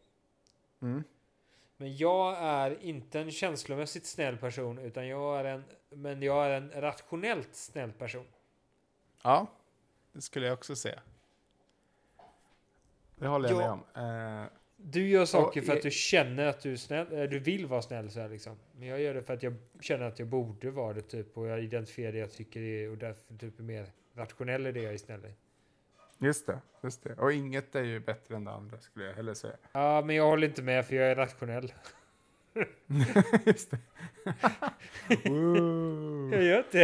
Mm. 0.82 1.02
Men 1.76 1.96
jag 1.96 2.36
är 2.38 2.82
inte 2.82 3.20
en 3.20 3.30
känslomässigt 3.30 4.06
snäll 4.06 4.36
person, 4.36 4.78
utan 4.78 5.06
jag 5.08 5.40
är 5.40 5.44
en, 5.44 5.64
men 5.90 6.22
jag 6.22 6.46
är 6.46 6.50
en 6.50 6.70
rationellt 6.70 7.54
snäll 7.54 7.92
person. 7.92 8.26
Ja, 9.22 9.46
det 10.12 10.20
skulle 10.20 10.46
jag 10.46 10.54
också 10.54 10.76
säga. 10.76 11.00
Det 13.16 13.26
håller 13.26 13.48
jag 13.50 13.62
Ja. 13.62 13.78
med 13.94 14.04
om. 14.04 14.42
Eh, 14.42 14.48
Du 14.76 15.08
gör 15.08 15.24
saker 15.24 15.60
Och 15.60 15.66
för 15.66 15.76
att 15.76 15.82
du 15.82 15.90
känner 15.90 16.46
att 16.46 16.60
du 16.60 16.72
är 16.72 16.76
snäll, 16.76 17.12
eh, 17.12 17.22
du 17.22 17.38
vill 17.38 17.66
vara 17.66 17.82
snäll 17.82 18.10
så 18.10 18.20
här 18.20 18.28
liksom. 18.28 18.56
Men 18.72 18.88
jag 18.88 19.00
gör 19.00 19.14
det 19.14 19.22
för 19.22 19.34
att 19.34 19.42
jag 19.42 19.54
känner 19.80 20.04
att 20.06 20.18
jag 20.18 20.28
borde 20.28 20.70
vara 20.70 20.92
det 20.92 21.02
typ 21.02 21.38
och 21.38 21.46
jag 21.46 21.64
identifierar 21.64 22.12
det 22.12 22.18
jag 22.18 22.30
tycker 22.32 22.60
det 22.60 22.84
är 22.84 22.90
och 22.90 22.98
därför 22.98 23.34
typ 23.38 23.58
är 23.58 23.62
mer 23.62 23.86
rationell 24.14 24.66
i 24.66 24.72
det 24.72 24.82
jag 24.82 24.92
är 24.94 24.98
snäll 24.98 25.24
i. 25.26 25.34
just 26.24 26.46
det, 26.46 26.58
just 26.82 27.02
det. 27.04 27.14
Och 27.14 27.32
inget 27.32 27.74
är 27.74 27.82
ju 27.82 28.00
bättre 28.00 28.36
än 28.36 28.44
det 28.44 28.50
andra 28.50 28.78
skulle 28.78 29.04
jag 29.04 29.14
hellre 29.14 29.34
säga. 29.34 29.54
Ja, 29.72 30.02
men 30.06 30.16
jag 30.16 30.24
håller 30.24 30.46
inte 30.48 30.62
med 30.62 30.86
för 30.86 30.96
jag 30.96 31.06
är 31.10 31.14
rationell. 31.16 31.72
just. 33.46 33.70
Jag 36.32 36.42
gör 36.42 36.64
det. 36.70 36.82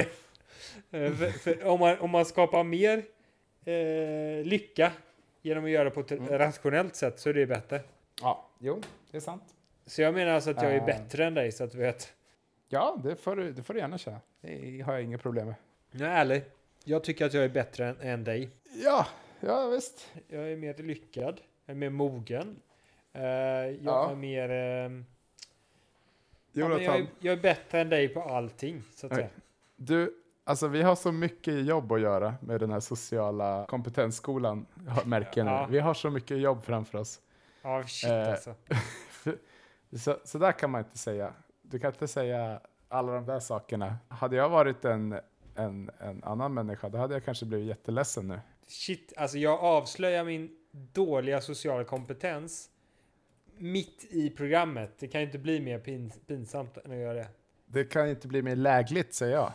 Eh, 0.91 1.13
för, 1.13 1.31
för 1.31 1.65
om, 1.65 1.81
man, 1.81 1.99
om 1.99 2.11
man 2.11 2.25
skapar 2.25 2.65
mer 2.65 3.05
eh, 3.65 4.45
lycka 4.45 4.93
genom 5.43 5.65
att 5.65 5.71
göra 5.71 5.85
det 5.85 5.91
på 5.91 6.01
ett 6.01 6.11
Mm. 6.11 6.39
rationellt 6.39 6.97
sätt 6.97 7.19
så 7.21 7.29
är 7.31 7.35
det 7.35 7.47
bättre. 7.47 7.81
Ja, 8.23 8.49
jo, 8.59 8.83
det 9.11 9.17
är 9.17 9.21
sant. 9.21 9.43
Så 9.87 10.03
jag 10.03 10.15
menar 10.15 10.33
alltså 10.33 10.51
att 10.51 10.63
jag 10.63 10.73
är 10.75 10.81
Ah. 10.81 10.85
bättre 10.87 11.25
än 11.27 11.35
dig 11.35 11.53
så 11.53 11.65
att 11.65 11.71
du 11.73 11.79
vet. 11.79 12.13
Ja, 12.69 13.01
det 13.05 13.17
får 13.17 13.37
det 13.37 13.63
får 13.63 13.75
du 13.75 13.81
gärna 13.81 13.99
säga. 13.99 14.21
Det 14.41 14.81
har 14.87 14.93
jag 14.93 15.03
inga 15.03 15.19
problem 15.19 15.47
med. 15.47 15.55
Jag 15.91 16.09
är 16.11 16.15
ärlig. 16.17 16.43
Jag 16.89 17.05
tycker 17.05 17.27
att 17.27 17.35
jag 17.35 17.45
är 17.45 17.49
bättre 17.49 17.87
än, 17.89 18.01
än 18.01 18.25
dig. 18.25 18.51
Ja, 18.85 19.07
ja 19.41 19.67
visst. 19.69 20.13
Jag 20.29 20.53
är 20.53 20.57
mer 20.57 20.75
lyckad. 20.75 21.41
Jag 21.67 21.75
är 21.75 21.79
mer 21.79 21.91
mogen. 21.91 22.61
Eh, 23.13 23.23
jag 23.23 23.77
Ja. 23.83 24.11
är 24.11 24.15
mer... 24.15 24.51
ehm, 24.51 25.05
ja, 26.53 26.61
Jonathan, 26.61 26.77
men 26.77 26.85
jag, 26.85 26.97
är, 27.01 27.07
jag 27.21 27.33
är 27.39 27.43
bättre 27.43 27.81
än 27.81 27.89
dig 27.89 28.09
på 28.09 28.23
allting, 28.23 28.83
så 28.95 29.07
att 29.07 29.13
Oj. 29.13 29.17
säga. 29.17 29.29
du, 29.77 30.15
alltså 30.45 30.69
vi 30.69 30.83
har 30.83 30.95
så 30.97 31.13
mycket 31.13 31.65
jobb 31.67 31.93
att 31.93 32.01
göra 32.01 32.35
med 32.41 32.61
den 32.61 32.71
här 32.71 32.81
sociala 32.81 33.67
kompetensskolan, 33.69 34.67
märker 35.05 35.41
jag 35.41 35.45
nu. 35.47 35.51
Ja. 35.53 35.67
Vi 35.71 35.79
har 35.79 35.95
så 35.95 36.11
mycket 36.11 36.39
jobb 36.39 36.65
framför 36.65 36.99
oss. 36.99 37.21
Ja, 37.63 37.85
shit 37.87 38.11
Eh, 38.11 38.31
alltså. 38.31 38.55
Så, 39.99 40.17
så 40.25 40.39
där 40.39 40.53
kan 40.53 40.71
man 40.71 40.85
inte 40.85 40.99
säga. 40.99 41.33
Du 41.63 41.79
kan 41.79 41.91
inte 41.93 42.09
säga 42.09 42.61
alla 42.89 43.13
de 43.13 43.27
där 43.27 43.41
sakerna. 43.41 43.97
Hade 44.09 44.37
jag 44.37 44.49
varit 44.49 44.85
en, 44.85 45.21
en, 45.57 45.91
en 45.99 46.25
annan 46.25 46.55
människa, 46.55 46.89
då 46.89 46.99
hade 46.99 47.15
jag 47.15 47.25
kanske 47.25 47.47
blivit 47.47 47.67
jätteledsen 47.69 48.29
nu. 48.29 48.41
Shit, 48.67 49.13
alltså 49.17 49.39
jag 49.39 49.61
avslöjar 49.61 50.25
min 50.25 50.51
dåliga 50.93 51.41
sociala 51.41 51.85
kompetens 51.85 52.71
mitt 53.59 54.07
i 54.11 54.31
programmet. 54.31 54.91
Det 54.99 55.09
kan 55.09 55.21
ju 55.21 55.27
inte 55.27 55.39
bli 55.39 55.61
mer 55.61 55.79
pin, 55.79 56.13
pinsamt 56.27 56.77
än 56.77 56.93
att 56.93 56.99
göra 56.99 57.15
det. 57.15 57.29
Det 57.67 57.85
kan 57.85 58.09
inte 58.09 58.29
bli 58.29 58.43
mer 58.43 58.57
lägligt, 58.57 59.15
säger 59.15 59.35
jag. 59.35 59.53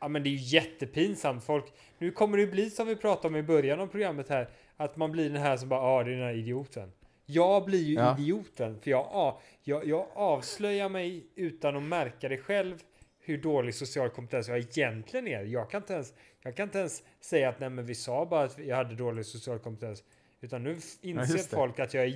Ja 0.00 0.08
men 0.08 0.22
det 0.22 0.28
är 0.28 0.30
ju 0.30 0.36
jättepinsamt. 0.56 1.44
Folk, 1.44 1.64
nu 1.98 2.10
kommer 2.10 2.38
det 2.38 2.46
bli 2.46 2.70
som 2.70 2.86
vi 2.86 2.96
pratade 2.96 3.28
om 3.28 3.36
i 3.36 3.42
början 3.42 3.80
av 3.80 3.86
programmet 3.86 4.28
här. 4.28 4.48
Att 4.76 4.96
man 4.96 5.12
blir 5.12 5.30
den 5.30 5.42
här 5.42 5.56
som 5.56 5.68
bara, 5.68 5.80
ja 5.80 6.00
ah, 6.00 6.04
det 6.04 6.10
är 6.10 6.16
den 6.16 6.24
här 6.26 6.34
idioten. 6.34 6.92
Jag 7.26 7.64
blir 7.64 7.84
ju 7.84 7.94
Ja. 7.94 8.18
idioten. 8.18 8.80
För 8.80 8.90
jag, 8.90 9.06
ah, 9.12 9.40
jag, 9.62 9.86
jag 9.86 10.06
avslöjar 10.14 10.88
mig 10.88 11.26
utan 11.34 11.76
att 11.76 11.82
märka 11.82 12.28
det 12.28 12.38
själv. 12.38 12.82
Hur 13.28 13.38
dålig 13.38 13.74
social 13.74 14.10
kompetens 14.10 14.48
jag 14.48 14.58
egentligen 14.58 15.28
är. 15.28 15.42
Jag 15.42 15.70
kan 15.70 15.82
inte 15.82 15.92
ens, 15.92 16.14
jag 16.42 16.56
kan 16.56 16.64
inte 16.64 16.78
ens 16.78 17.02
säga 17.20 17.48
att 17.48 17.60
nej 17.60 17.70
men 17.70 17.86
vi 17.86 17.94
sa 17.94 18.26
bara 18.26 18.44
att 18.44 18.58
jag 18.58 18.76
hade 18.76 18.94
dålig 18.94 19.26
social 19.26 19.58
kompetens. 19.58 20.04
Utan 20.40 20.62
nu 20.62 20.78
inser 21.00 21.34
det. 21.34 21.42
folk 21.42 21.78
att 21.78 21.94
jag 21.94 22.08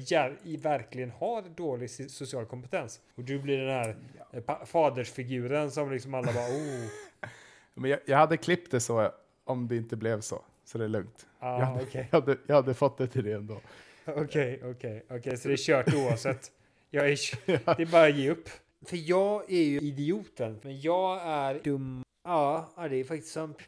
i 0.42 0.56
verkligen 0.56 1.10
har 1.10 1.42
dålig 1.42 1.90
social 1.90 2.46
kompetens. 2.46 3.00
Och 3.14 3.24
du 3.24 3.38
blir 3.38 3.58
den 3.58 3.70
här 3.70 3.96
eh, 4.32 4.40
pa- 4.40 4.66
fadersfiguren 4.66 5.70
som 5.70 5.92
liksom 5.92 6.14
alla 6.14 6.32
bara 6.32 6.48
oh. 6.48 6.86
Men 7.74 7.90
jag, 7.90 8.00
jag 8.04 8.16
hade 8.18 8.36
klippt 8.36 8.70
det 8.70 8.80
så 8.80 9.12
om 9.44 9.68
det 9.68 9.76
inte 9.76 9.96
blev 9.96 10.20
så. 10.20 10.44
Så 10.64 10.78
det 10.78 10.84
är 10.84 10.88
lugnt. 10.88 11.26
Ah, 11.38 11.58
jag, 11.58 11.66
hade, 11.66 11.82
okej. 11.82 12.08
jag, 12.10 12.20
hade, 12.20 12.36
jag 12.46 12.54
hade 12.54 12.74
fått 12.74 12.98
det 12.98 13.06
till 13.06 13.24
det 13.24 13.32
ändå. 13.32 13.60
Okej, 14.04 14.60
okej, 14.64 15.04
okej, 15.10 15.36
så 15.36 15.48
det 15.48 15.54
är 15.54 15.56
kört 15.56 15.94
oavsett. 15.94 16.50
Jag 16.90 17.08
är, 17.10 17.18
det 17.76 17.82
är 17.82 17.92
bara 17.92 18.06
att 18.06 18.16
ge 18.16 18.30
upp. 18.30 18.48
För 18.84 18.96
jag 19.10 19.50
är 19.52 19.62
ju 19.62 19.78
idioten, 19.78 20.60
men 20.62 20.80
jag 20.80 21.20
är 21.22 21.60
dum. 21.64 22.02
Ja, 22.24 22.72
ja 22.76 22.88
det 22.88 22.96
är 22.96 23.04
faktiskt 23.04 23.32
sant. 23.32 23.58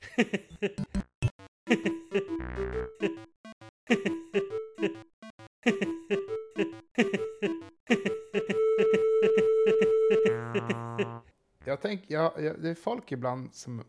Jag 11.64 11.81
tänker, 11.81 12.14
jag, 12.14 12.33
det 12.62 12.70
är 12.70 12.74
folk 12.74 13.12
ibland 13.12 13.55
som, 13.55 13.85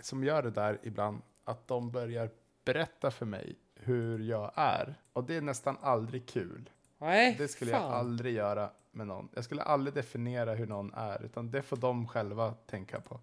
som 0.00 0.24
gör 0.24 0.42
det 0.42 0.50
där 0.50 0.78
ibland, 0.82 1.22
att 1.44 1.68
de 1.68 1.90
börjar 1.90 2.30
berätta 2.64 3.10
för 3.10 3.26
mig 3.26 3.56
hur 3.74 4.18
jag 4.18 4.52
är. 4.54 4.94
Och 5.12 5.24
det 5.24 5.36
är 5.36 5.40
nästan 5.40 5.76
aldrig 5.80 6.26
kul. 6.26 6.70
Nej, 6.98 7.34
Det 7.38 7.48
skulle 7.48 7.70
fan. 7.70 7.82
jag 7.82 7.92
aldrig 7.92 8.34
göra 8.34 8.70
med 8.92 9.06
någon. 9.06 9.28
Jag 9.34 9.44
skulle 9.44 9.62
aldrig 9.62 9.94
definiera 9.94 10.54
hur 10.54 10.66
någon 10.66 10.94
är, 10.94 11.24
utan 11.24 11.50
det 11.50 11.62
får 11.62 11.76
de 11.76 12.08
själva 12.08 12.54
tänka 12.70 13.00
på. 13.00 13.20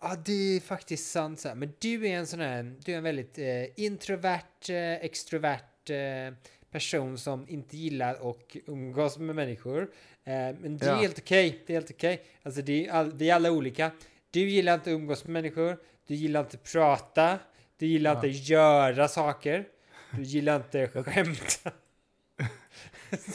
Ja, 0.00 0.16
det 0.24 0.32
är 0.56 0.60
faktiskt 0.60 1.10
sant. 1.10 1.40
Så. 1.40 1.54
Men 1.54 1.72
du 1.78 2.06
är 2.08 2.16
en 2.18 2.26
sån 2.26 2.40
här, 2.40 2.74
du 2.84 2.92
är 2.92 2.96
en 2.96 3.02
väldigt 3.02 3.38
eh, 3.38 3.44
introvert, 3.84 4.68
eh, 4.70 4.92
extrovert 5.04 5.90
eh, 5.90 6.34
person 6.70 7.18
som 7.18 7.48
inte 7.48 7.76
gillar 7.76 8.30
att 8.30 8.56
umgås 8.66 9.18
med 9.18 9.36
människor. 9.36 9.82
Eh, 10.24 10.32
men 10.34 10.78
det 10.78 10.86
är 10.86 10.90
Ja. 10.90 10.96
helt 11.00 11.18
okej. 11.18 11.62
Det 11.66 11.72
är 11.72 11.74
helt 11.80 11.90
okej. 11.90 12.24
Alltså, 12.42 12.62
det 12.62 12.86
är 12.86 12.92
all, 12.92 13.12
vi 13.12 13.30
är 13.30 13.34
alla 13.34 13.50
olika. 13.50 13.90
Du 14.30 14.40
gillar 14.50 14.74
inte 14.74 14.90
att 14.90 14.94
umgås 14.94 15.24
med 15.24 15.32
människor. 15.32 15.78
Du 16.06 16.14
gillar 16.14 16.40
inte 16.40 16.56
att 16.56 16.72
prata. 16.72 17.38
Du 17.76 17.86
gillar 17.86 18.10
Ja. 18.10 18.14
inte 18.16 18.26
att 18.26 18.48
göra 18.48 19.08
saker. 19.08 19.68
Du 20.12 20.22
gillar 20.22 20.56
inte 20.56 20.88
skämta. 20.88 21.72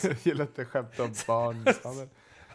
Jag 0.04 0.16
gillar 0.24 0.48
att 0.58 0.68
skämta 0.68 1.04
om 1.04 1.14
barn. 1.28 1.64
misshandel. 1.66 2.08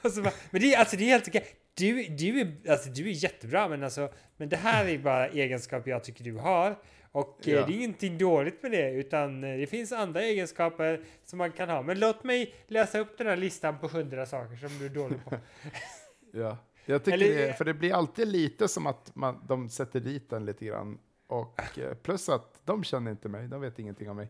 Alltså, 0.03 0.21
men 0.51 0.61
det 0.61 0.75
är, 0.75 0.79
alltså, 0.79 0.97
det 0.97 1.05
är 1.05 1.09
helt 1.09 1.29
okej. 1.29 1.47
Du, 1.75 2.03
du, 2.09 2.41
är, 2.41 2.71
alltså, 2.71 2.91
du 2.91 3.09
är 3.09 3.13
jättebra, 3.25 3.69
men, 3.69 3.85
alltså, 3.85 4.09
men 4.37 4.49
det 4.49 4.57
här 4.57 4.85
är 4.89 4.99
bara 4.99 5.29
egenskaper 5.29 5.91
jag 5.91 6.05
tycker 6.05 6.25
du 6.25 6.37
har. 6.37 6.79
Och 7.13 7.49
eh, 7.49 7.55
Ja. 7.55 7.67
det 7.67 7.73
är 7.73 7.77
ingenting 7.77 8.19
dåligt 8.19 8.63
med 8.63 8.73
det, 8.73 8.91
utan 8.93 9.45
eh, 9.45 9.57
det 9.59 9.67
finns 9.67 9.93
andra 9.93 10.23
egenskaper 10.23 11.01
som 11.25 11.39
man 11.39 11.53
kan 11.53 11.69
ha. 11.69 11.83
Men 11.83 12.01
låt 12.01 12.25
mig 12.25 12.55
läsa 12.67 12.99
upp 12.99 13.19
den 13.19 13.27
här 13.27 13.37
listan 13.37 13.79
på 13.79 13.89
hundra 13.89 14.27
saker 14.27 14.57
som 14.57 14.79
du 14.79 14.85
är 14.87 14.91
dålig 14.91 15.25
på. 15.25 15.37
Ja. 16.33 16.57
Jag 16.85 17.05
tycker 17.05 17.19
Eller- 17.19 17.47
det, 17.47 17.53
för 17.59 17.65
det 17.65 17.75
blir 17.75 17.95
alltid 17.95 18.29
lite 18.29 18.69
som 18.69 18.87
att 18.87 19.11
man, 19.17 19.45
de 19.49 19.69
sätter 19.69 20.01
dit 20.01 20.31
den 20.31 20.45
lite 20.47 20.65
grann. 20.65 20.99
Och 21.27 21.79
eh, 21.79 21.95
plus 21.95 22.29
att 22.29 22.61
de 22.65 22.85
känner 22.85 23.11
inte 23.11 23.29
mig, 23.29 23.49
de 23.49 23.61
vet 23.61 23.79
ingenting 23.79 24.11
om 24.11 24.17
mig. 24.17 24.29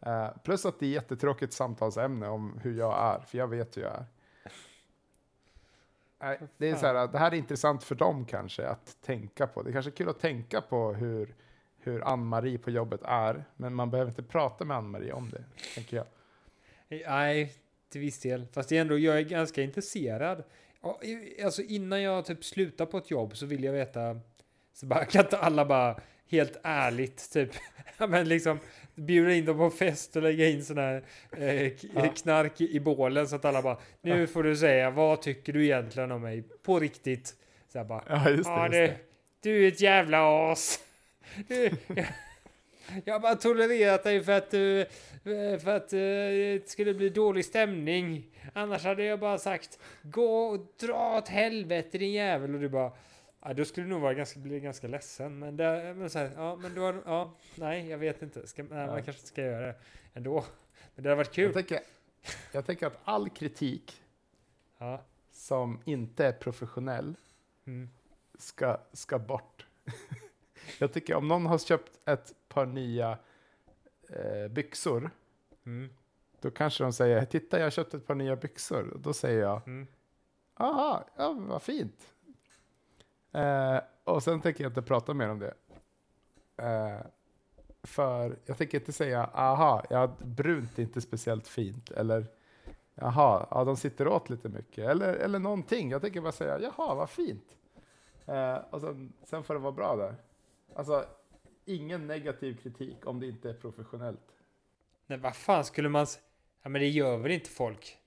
Eh, 0.00 0.28
plus 0.44 0.66
att 0.66 0.80
det 0.80 0.86
är 0.86 0.90
jättetråkigt 0.90 1.52
samtalsämne 1.52 2.28
om 2.28 2.60
hur 2.62 2.78
jag 2.78 3.14
är, 3.14 3.20
för 3.20 3.38
jag 3.38 3.48
vet 3.48 3.76
hur 3.76 3.82
jag 3.82 3.92
är. 3.94 4.04
Nej, 6.18 6.40
det 6.56 6.70
är 6.70 6.76
så 6.76 6.86
här, 6.86 7.08
det 7.08 7.18
här 7.18 7.30
är 7.30 7.36
intressant 7.36 7.84
för 7.84 7.94
dem 7.94 8.24
kanske 8.24 8.68
att 8.68 8.96
tänka 9.02 9.46
på. 9.46 9.62
Det 9.62 9.70
är 9.70 9.72
kanske 9.72 9.90
är 9.90 9.96
kul 9.96 10.08
att 10.08 10.20
tänka 10.20 10.60
på 10.60 10.92
hur, 10.92 11.34
hur 11.78 12.08
Ann-Marie 12.08 12.58
på 12.58 12.70
jobbet 12.70 13.00
är, 13.04 13.44
men 13.56 13.74
man 13.74 13.90
behöver 13.90 14.10
inte 14.10 14.22
prata 14.22 14.64
med 14.64 14.76
Ann-Marie 14.76 15.12
om 15.12 15.30
det, 15.30 15.44
tänker 15.74 15.96
jag. 15.96 16.06
Nej, 16.88 17.52
till 17.88 18.00
viss 18.00 18.20
del. 18.20 18.46
Fast 18.52 18.72
ändå, 18.72 18.98
jag 18.98 19.18
är 19.18 19.22
ganska 19.22 19.62
intresserad. 19.62 20.44
Alltså 21.44 21.62
innan 21.62 22.02
jag 22.02 22.24
typ 22.24 22.44
slutar 22.44 22.86
på 22.86 22.98
ett 22.98 23.10
jobb 23.10 23.36
så 23.36 23.46
vill 23.46 23.64
jag 23.64 23.72
veta, 23.72 24.20
så 24.72 24.86
bara, 24.86 25.04
kan 25.10 25.24
inte 25.24 25.38
alla 25.38 25.64
bara 25.64 26.00
helt 26.30 26.60
ärligt 26.62 27.30
typ, 27.32 27.50
ja, 27.98 28.06
men 28.06 28.28
liksom 28.28 28.58
bjuda 28.94 29.32
in 29.32 29.44
dem 29.44 29.56
på 29.56 29.70
fest 29.70 30.16
och 30.16 30.22
lägga 30.22 30.48
in 30.48 30.64
sån 30.64 30.78
här 30.78 31.02
eh, 31.38 31.72
Ja. 31.94 32.08
knark 32.16 32.60
i, 32.60 32.80
bålen 32.80 33.28
så 33.28 33.36
att 33.36 33.44
alla 33.44 33.62
bara, 33.62 33.78
nu 34.00 34.26
får 34.26 34.42
du 34.42 34.56
säga, 34.56 34.90
vad 34.90 35.22
tycker 35.22 35.52
du 35.52 35.64
egentligen 35.64 36.10
om 36.12 36.22
mig? 36.22 36.42
På 36.62 36.78
riktigt. 36.80 37.34
Så 37.72 37.84
bara, 37.84 38.04
Ja, 38.08 38.30
just 38.30 38.44
det. 38.44 38.60
Just 38.62 38.72
det, 38.72 38.86
det. 38.86 38.96
du 39.40 39.64
är 39.64 39.68
ett 39.68 39.80
jävla 39.80 40.50
as. 40.52 40.80
Du, 41.48 41.54
jag, 41.94 42.06
jag 43.04 43.14
har 43.14 43.20
bara 43.20 43.34
tolererat 43.34 44.04
dig 44.04 44.24
för 44.24 44.32
att, 44.32 44.50
du, 44.50 44.80
eh, 44.80 45.58
för 45.64 45.76
att 45.76 45.92
eh, 45.92 45.98
det 45.98 46.62
skulle 46.70 46.94
bli 46.94 47.08
dålig 47.08 47.44
stämning. 47.44 48.26
Annars 48.52 48.84
hade 48.84 49.04
jag 49.04 49.20
bara 49.20 49.38
sagt 49.38 49.78
gå 50.02 50.46
och 50.46 50.66
dra 50.80 51.18
åt 51.18 51.28
helvete 51.28 51.98
din 51.98 52.12
jävel. 52.12 52.54
Och 52.54 52.60
du 52.60 52.68
bara 52.68 52.92
Ja, 53.48 53.54
då 53.54 53.64
skulle 53.64 53.86
du 53.86 53.90
nog 53.90 54.00
vara 54.00 54.14
ganska, 54.14 54.40
bli 54.40 54.60
ganska 54.60 54.88
ledsen. 54.88 55.38
Men, 55.38 55.56
det, 55.56 55.94
men 55.96 56.10
så 56.10 56.18
här, 56.18 56.30
ja, 56.36 56.56
men 56.56 56.74
då, 56.74 57.02
ja, 57.06 57.32
nej, 57.54 57.88
jag 57.88 57.98
vet 57.98 58.22
inte. 58.22 58.46
Ska, 58.46 58.62
nej, 58.62 58.86
man 58.86 59.02
kanske 59.02 59.26
ska 59.26 59.42
göra 59.42 59.66
det 59.66 59.74
ändå. 60.14 60.44
Men 60.94 61.02
det 61.04 61.08
hade 61.10 61.14
varit 61.16 61.26
Jag 61.26 61.34
kul. 61.34 61.52
tänker, 61.54 61.80
jag 62.52 62.66
tänker 62.66 62.86
att 62.86 62.98
all 63.04 63.30
kritik 63.30 64.02
Ja. 64.78 65.00
som 65.32 65.80
inte 65.84 66.26
är 66.26 66.32
professionell 66.32 67.14
Mm. 67.66 67.90
ska, 68.38 68.80
ska 68.92 69.18
bort. 69.18 69.66
jag 70.78 70.92
tycker 70.92 71.14
om 71.14 71.28
någon 71.28 71.46
har 71.46 71.58
köpt 71.58 71.92
ett 72.04 72.34
par 72.48 72.66
nya 72.66 73.18
eh, 74.08 74.48
byxor, 74.48 75.10
Mm. 75.66 75.90
då 76.40 76.50
kanske 76.50 76.84
de 76.84 76.92
säger 76.92 77.24
titta 77.24 77.58
jag 77.58 77.66
har 77.66 77.70
köpt 77.70 77.94
ett 77.94 78.06
par 78.06 78.14
nya 78.14 78.36
byxor. 78.36 78.88
Och 78.90 79.00
då 79.00 79.12
säger 79.12 79.40
jag 79.40 79.66
Mm. 79.66 79.86
aha, 80.54 81.04
ja, 81.16 81.32
vad 81.32 81.62
fint. 81.62 82.12
Eh, 83.36 83.80
och 84.04 84.22
sen 84.22 84.40
tänker 84.40 84.64
jag 84.64 84.70
inte 84.70 84.82
prata 84.82 85.14
mer 85.14 85.28
om 85.28 85.38
det. 85.38 85.54
Eh, 86.56 87.06
för 87.82 88.38
jag 88.44 88.58
tänker 88.58 88.78
inte 88.78 88.92
säga 88.92 89.24
aha, 89.24 89.84
ja, 89.90 90.16
brunt 90.18 90.78
är 90.78 90.82
inte 90.82 91.00
speciellt 91.00 91.48
fint. 91.48 91.90
Eller 91.90 92.26
jaha, 92.94 93.46
ja, 93.50 93.64
de 93.64 93.76
sitter 93.76 94.08
åt 94.08 94.30
lite 94.30 94.48
mycket. 94.48 94.88
Eller, 94.88 95.14
eller 95.14 95.38
någonting. 95.38 95.90
Jag 95.90 96.02
tänker 96.02 96.20
bara 96.20 96.32
säga 96.32 96.60
jaha, 96.60 96.94
vad 96.94 97.10
fint. 97.10 97.56
Eh, 98.26 98.56
och 98.70 98.80
sen, 98.80 99.12
sen 99.24 99.44
får 99.44 99.54
det 99.54 99.60
vara 99.60 99.72
bra 99.72 99.96
där. 99.96 100.14
Alltså, 100.74 101.04
ingen 101.64 102.06
negativ 102.06 102.56
kritik 102.56 103.06
om 103.06 103.20
det 103.20 103.26
inte 103.26 103.50
är 103.50 103.54
professionellt. 103.54 104.32
Nej, 105.06 105.18
vad 105.18 105.36
fan 105.36 105.64
skulle 105.64 105.88
man... 105.88 106.06
Ja, 106.62 106.68
men 106.68 106.80
det 106.80 106.88
gör 106.88 107.16
väl 107.16 107.32
inte 107.32 107.50
folk? 107.50 107.98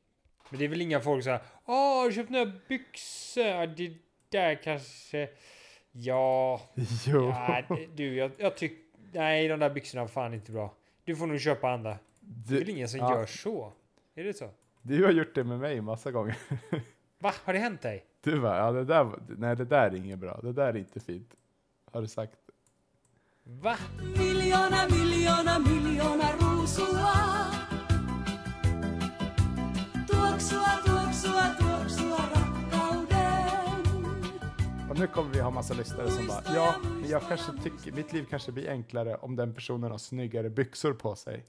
Men 0.50 0.60
det 0.60 0.66
är 0.66 0.70
väl 0.70 0.82
inga 0.82 1.00
folk 1.00 1.24
så 1.24 1.30
här. 1.30 1.42
Åh, 1.66 1.76
har 1.76 2.06
du 2.06 2.14
köpt 2.14 2.30
nya 2.30 2.46
byxor? 2.46 3.68
Det 3.76 3.98
där 4.30 4.56
kanske... 4.56 5.30
Ja... 5.92 6.62
Jo. 7.06 7.30
ja 7.30 7.64
du, 7.96 8.16
jag, 8.16 8.32
jag 8.38 8.58
tycker... 8.58 8.78
Nej, 9.14 9.48
de 9.48 9.60
där 9.60 9.70
byxorna 9.70 10.04
var 10.04 10.08
fan 10.08 10.34
inte 10.34 10.52
bra. 10.52 10.74
Du 11.04 11.16
får 11.16 11.28
nog 11.28 11.40
köpa 11.40 11.70
andra. 11.70 11.98
Det 12.20 12.56
är 12.56 12.60
väl 12.60 12.70
ingen 12.70 12.90
som 12.90 13.00
ja. 13.00 13.16
gör 13.16 13.26
så? 13.26 13.74
Är 14.16 14.24
det 14.24 14.34
så? 14.34 14.50
Du 14.82 15.04
har 15.04 15.12
gjort 15.12 15.36
det 15.36 15.44
med 15.44 15.60
mig 15.60 15.82
massa 15.82 16.12
gånger. 16.12 16.38
Va? 17.20 17.34
Har 17.46 17.54
det 17.54 17.60
hänt 17.60 17.82
dig? 17.82 18.06
Du 18.22 18.40
bara, 18.40 18.58
ja 18.58 18.72
det 18.72 18.86
där, 18.86 19.04
var- 19.04 19.20
nej 19.28 19.56
det 19.56 19.66
där 19.66 19.92
är 19.92 19.96
inget 19.96 20.20
bra, 20.20 20.40
det 20.44 20.54
där 20.54 20.68
är 20.68 20.78
inte 20.78 21.00
fint. 21.00 21.34
Har 21.92 22.02
du 22.02 22.08
sagt. 22.08 22.38
Va? 23.44 23.78
Miljoona, 24.18 24.88
miljoona, 24.90 25.60
miljoona 25.60 26.32
ruusua. 26.40 27.59
Nu 35.00 35.08
kommer 35.08 35.34
vi 35.34 35.40
ha 35.40 35.50
massa 35.50 35.74
lyssnare 35.74 36.12
som 36.12 36.28
bara, 36.28 36.44
ja, 36.56 36.76
men 37.02 37.10
jag 37.10 37.22
kanske 37.28 37.52
tycker, 37.64 37.92
mitt 37.92 38.14
liv 38.14 38.26
kanske 38.30 38.52
blir 38.52 38.70
enklare 38.70 39.16
om 39.16 39.36
den 39.36 39.54
personen 39.54 39.92
har 39.92 39.98
snyggare 39.98 40.50
byxor 40.50 40.94
på 40.94 41.16
sig. 41.16 41.44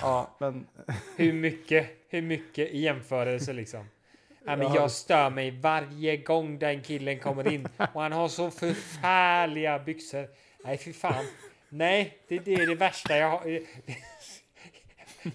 Ja, 0.00 0.36
men 0.38 0.66
Hur 1.16 1.32
mycket? 1.32 1.90
Hur 2.08 2.22
mycket 2.22 2.70
i 2.70 2.78
jämförelse 2.78 3.52
liksom? 3.52 3.84
Ja, 4.46 4.56
men 4.56 4.66
Ja. 4.66 4.74
jag 4.74 4.90
stör 4.90 5.30
mig 5.30 5.50
varje 5.50 6.16
gång 6.16 6.58
den 6.58 6.82
killen 6.82 7.18
kommer 7.18 7.52
in 7.52 7.68
och 7.94 8.02
han 8.02 8.12
har 8.12 8.28
så 8.28 8.50
förfärliga 8.50 9.78
byxor. 9.78 10.28
Nej, 10.64 10.78
fy 10.78 10.92
fan. 10.92 11.24
Nej, 11.68 12.18
det, 12.28 12.38
det 12.38 12.54
är 12.54 12.66
det 12.66 12.74
värsta 12.74 13.16
jag 13.16 13.30
har. 13.30 13.42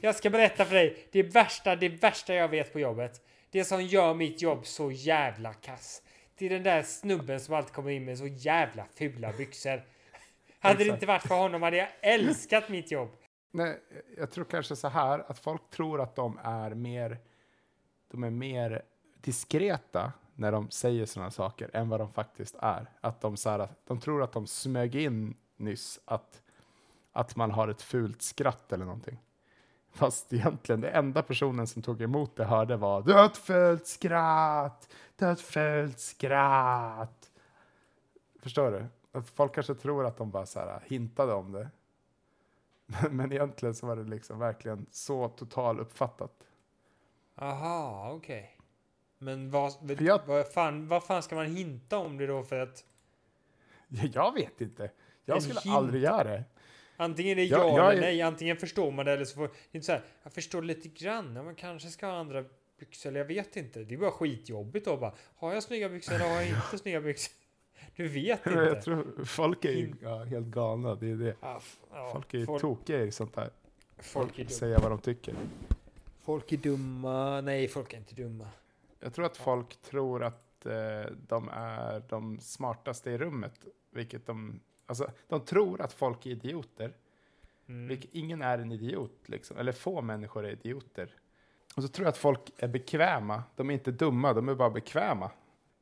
Jag 0.01 0.15
ska 0.15 0.29
berätta 0.29 0.65
för 0.65 0.75
dig. 0.75 1.07
Det 1.11 1.23
värsta, 1.23 1.75
det 1.75 1.89
värsta 1.89 2.33
jag 2.33 2.47
vet 2.47 2.73
på 2.73 2.79
jobbet. 2.79 3.21
Det 3.51 3.65
som 3.65 3.83
gör 3.83 4.13
mitt 4.13 4.41
jobb 4.41 4.65
så 4.65 4.91
jävla 4.91 5.53
kass 5.53 6.01
till 6.39 6.51
den 6.51 6.63
där 6.63 6.83
snubben 6.83 7.39
som 7.39 7.55
alltid 7.55 7.73
kommer 7.73 7.91
in 7.91 8.05
med 8.05 8.17
så 8.17 8.27
jävla 8.27 8.85
fula 8.85 9.33
byxor. 9.33 9.81
Hade 10.59 10.83
det 10.83 10.89
inte 10.89 11.05
varit 11.05 11.21
för 11.27 11.35
honom 11.35 11.61
hade 11.61 11.77
jag 11.77 11.89
älskat 12.01 12.69
mitt 12.69 12.91
jobb. 12.91 13.09
Nej, 13.51 13.79
jag 14.17 14.31
tror 14.31 14.45
kanske 14.45 14.75
så 14.75 14.87
här 14.87 15.31
att 15.31 15.39
folk 15.39 15.69
tror 15.69 16.01
att 16.01 16.15
de 16.15 16.39
är 16.43 16.73
mer, 16.73 17.17
de 18.11 18.23
är 18.23 18.29
mer 18.29 18.81
diskreta 19.21 20.13
när 20.35 20.51
de 20.51 20.69
säger 20.69 21.05
sådana 21.05 21.31
saker 21.31 21.69
än 21.73 21.89
vad 21.89 21.99
de 21.99 22.13
faktiskt 22.13 22.55
är. 22.61 22.89
Att 23.01 23.21
de, 23.21 23.37
så 23.37 23.49
här, 23.49 23.69
de 23.87 23.99
tror 23.99 24.23
att 24.23 24.31
de 24.31 24.47
smög 24.47 24.95
in 24.95 25.37
nyss 25.57 25.99
att, 26.05 26.41
att 27.11 27.35
man 27.35 27.51
har 27.51 27.67
ett 27.67 27.81
fult 27.81 28.21
skratt 28.21 28.73
eller 28.73 28.85
någonting. 28.85 29.19
Fast 29.91 30.33
egentligen, 30.33 30.81
det 30.81 30.89
enda 30.89 31.21
personen 31.23 31.67
som 31.67 31.81
tog 31.81 32.01
emot 32.01 32.35
det 32.35 32.45
hörde 32.45 32.77
var 32.77 33.29
fult 33.35 33.87
skratt! 33.87 34.89
Fult 35.37 35.99
skratt! 35.99 37.31
Förstår 38.39 38.71
du? 38.71 38.85
Att 39.11 39.29
folk 39.29 39.55
kanske 39.55 39.75
tror 39.75 40.05
att 40.05 40.17
de 40.17 40.31
bara 40.31 40.45
så 40.45 40.59
här 40.59 40.83
hintade 40.85 41.33
om 41.33 41.51
det. 41.51 41.69
Men, 42.85 43.15
men 43.17 43.31
egentligen 43.31 43.75
så 43.75 43.87
var 43.87 43.95
det 43.95 44.03
liksom 44.03 44.39
verkligen 44.39 44.85
så 44.91 45.29
total 45.29 45.79
uppfattat. 45.79 46.33
Aha, 47.35 48.11
okej. 48.13 48.57
Men 49.17 49.51
vad, 49.51 49.73
För 49.73 50.03
jag- 50.03 50.21
vad, 50.25 50.47
fan, 50.53 50.87
vad 50.87 51.03
fan 51.03 51.23
ska 51.23 51.35
man 51.35 51.45
hinta 51.45 51.97
om 51.97 52.17
det 52.17 52.27
då 52.27 52.43
för 52.43 52.59
att 52.59 52.83
Jag 54.13 54.33
vet 54.33 54.61
inte. 54.61 54.91
Jag 55.25 55.43
skulle 55.43 55.59
hint. 55.59 55.75
aldrig 55.75 56.03
göra 56.03 56.23
det. 56.23 56.43
Antingen 56.99 57.31
är 57.31 57.35
det 57.35 57.43
ja 57.43 57.77
jag 57.77 57.91
eller 57.91 58.01
nej. 58.01 58.21
Antingen 58.21 58.57
förstår 58.57 58.91
man 58.91 59.05
det 59.05 59.11
eller 59.13 59.25
så 59.25 59.35
får 59.35 59.41
det 59.47 59.53
är 59.71 59.75
inte 59.77 59.85
så 59.85 59.91
här. 59.91 60.01
Jag 60.23 60.33
förstår 60.33 60.61
lite 60.61 60.87
grann. 60.89 61.35
Ja, 61.35 61.43
man 61.43 61.55
kanske 61.55 61.89
ska 61.89 62.05
ha 62.07 62.13
andra 62.13 62.43
byxor 62.79 63.09
eller 63.09 63.19
jag 63.19 63.25
vet 63.27 63.55
inte. 63.55 63.83
Det 63.83 63.93
är 63.93 63.97
bara 63.97 64.11
skitjobbigt 64.11 64.85
då 64.85 64.97
bara. 64.97 65.13
Har 65.35 65.53
jag 65.53 65.63
snygga 65.63 65.89
byxor 65.89 66.15
eller 66.15 66.25
har 66.29 66.35
jag 66.41 66.47
inte 66.49 66.77
snygga 66.77 67.01
byxor? 67.01 67.33
Du 67.95 68.07
vet 68.07 68.45
Men 68.45 68.53
Jag 68.53 68.67
inte. 68.69 68.81
tror 68.81 69.25
folk 69.25 69.65
är 69.65 69.71
ju 69.71 69.93
ja, 70.01 70.23
helt 70.23 70.47
galna. 70.47 70.95
Det 70.95 71.11
är 71.11 71.15
det. 71.15 71.35
Ja, 71.41 71.61
ja, 71.91 72.09
Folk 72.13 72.33
är 72.33 72.37
ju 72.37 72.45
folk, 72.45 72.61
tokiga 72.61 73.03
i 73.03 73.11
sånt 73.11 73.35
här. 73.35 73.49
folk, 73.97 74.39
är. 74.39 74.45
Säga 74.45 74.79
vad 74.79 74.91
de 74.91 74.99
tycker. 74.99 75.35
folk 76.21 76.51
är 76.51 76.57
dumma. 76.57 77.41
Nej, 77.41 77.67
folk 77.67 77.93
är 77.93 77.97
inte 77.97 78.15
dumma. 78.15 78.47
Jag 78.99 79.13
tror 79.13 79.25
att 79.25 79.37
folk 79.37 79.81
tror 79.81 80.23
att 80.23 80.65
eh, 80.65 81.11
de 81.27 81.49
är 81.53 82.03
de 82.09 82.39
smartaste 82.39 83.11
i 83.11 83.17
rummet. 83.17 83.53
Vilket 83.91 84.25
de, 84.25 84.59
alltså, 84.89 85.11
de 85.27 85.45
tror 85.45 85.81
att 85.81 85.93
folk 85.93 86.25
är 86.25 86.29
idioter. 86.29 86.93
Mm. 87.67 87.87
Vilket, 87.87 88.13
ingen 88.13 88.41
är 88.41 88.57
en 88.57 88.71
idiot, 88.71 89.29
liksom. 89.29 89.57
eller 89.57 89.71
få 89.71 90.01
människor 90.01 90.45
är 90.45 90.51
idioter. 90.51 91.15
Och 91.75 91.83
så 91.83 91.89
tror 91.89 92.05
jag 92.05 92.11
att 92.11 92.17
folk 92.17 92.51
är 92.57 92.67
bekväma. 92.67 93.43
De 93.55 93.69
är 93.69 93.73
inte 93.73 93.91
dumma, 93.91 94.33
de 94.33 94.49
är 94.49 94.55
bara 94.55 94.69
bekväma. 94.69 95.31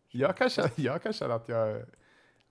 Jag 0.10 0.38
kan 0.38 0.50
känna, 0.50 0.70
jag 0.76 1.02
kan 1.02 1.14
känna 1.14 1.34
att 1.34 1.50
jag, 1.50 1.82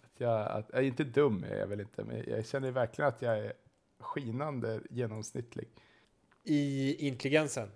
att 0.02 0.20
jag, 0.20 0.46
att, 0.46 0.70
jag 0.72 0.78
är 0.78 0.86
inte 0.86 1.04
dum, 1.04 1.44
är 1.44 1.56
jag 1.56 1.66
väl 1.66 1.80
inte, 1.80 2.04
men 2.04 2.24
jag 2.28 2.46
känner 2.46 2.70
verkligen 2.70 3.08
att 3.08 3.22
jag 3.22 3.38
är 3.38 3.52
skinande 4.00 4.80
genomsnittlig. 4.90 5.68
I 6.42 6.94
intelligensen? 7.08 7.70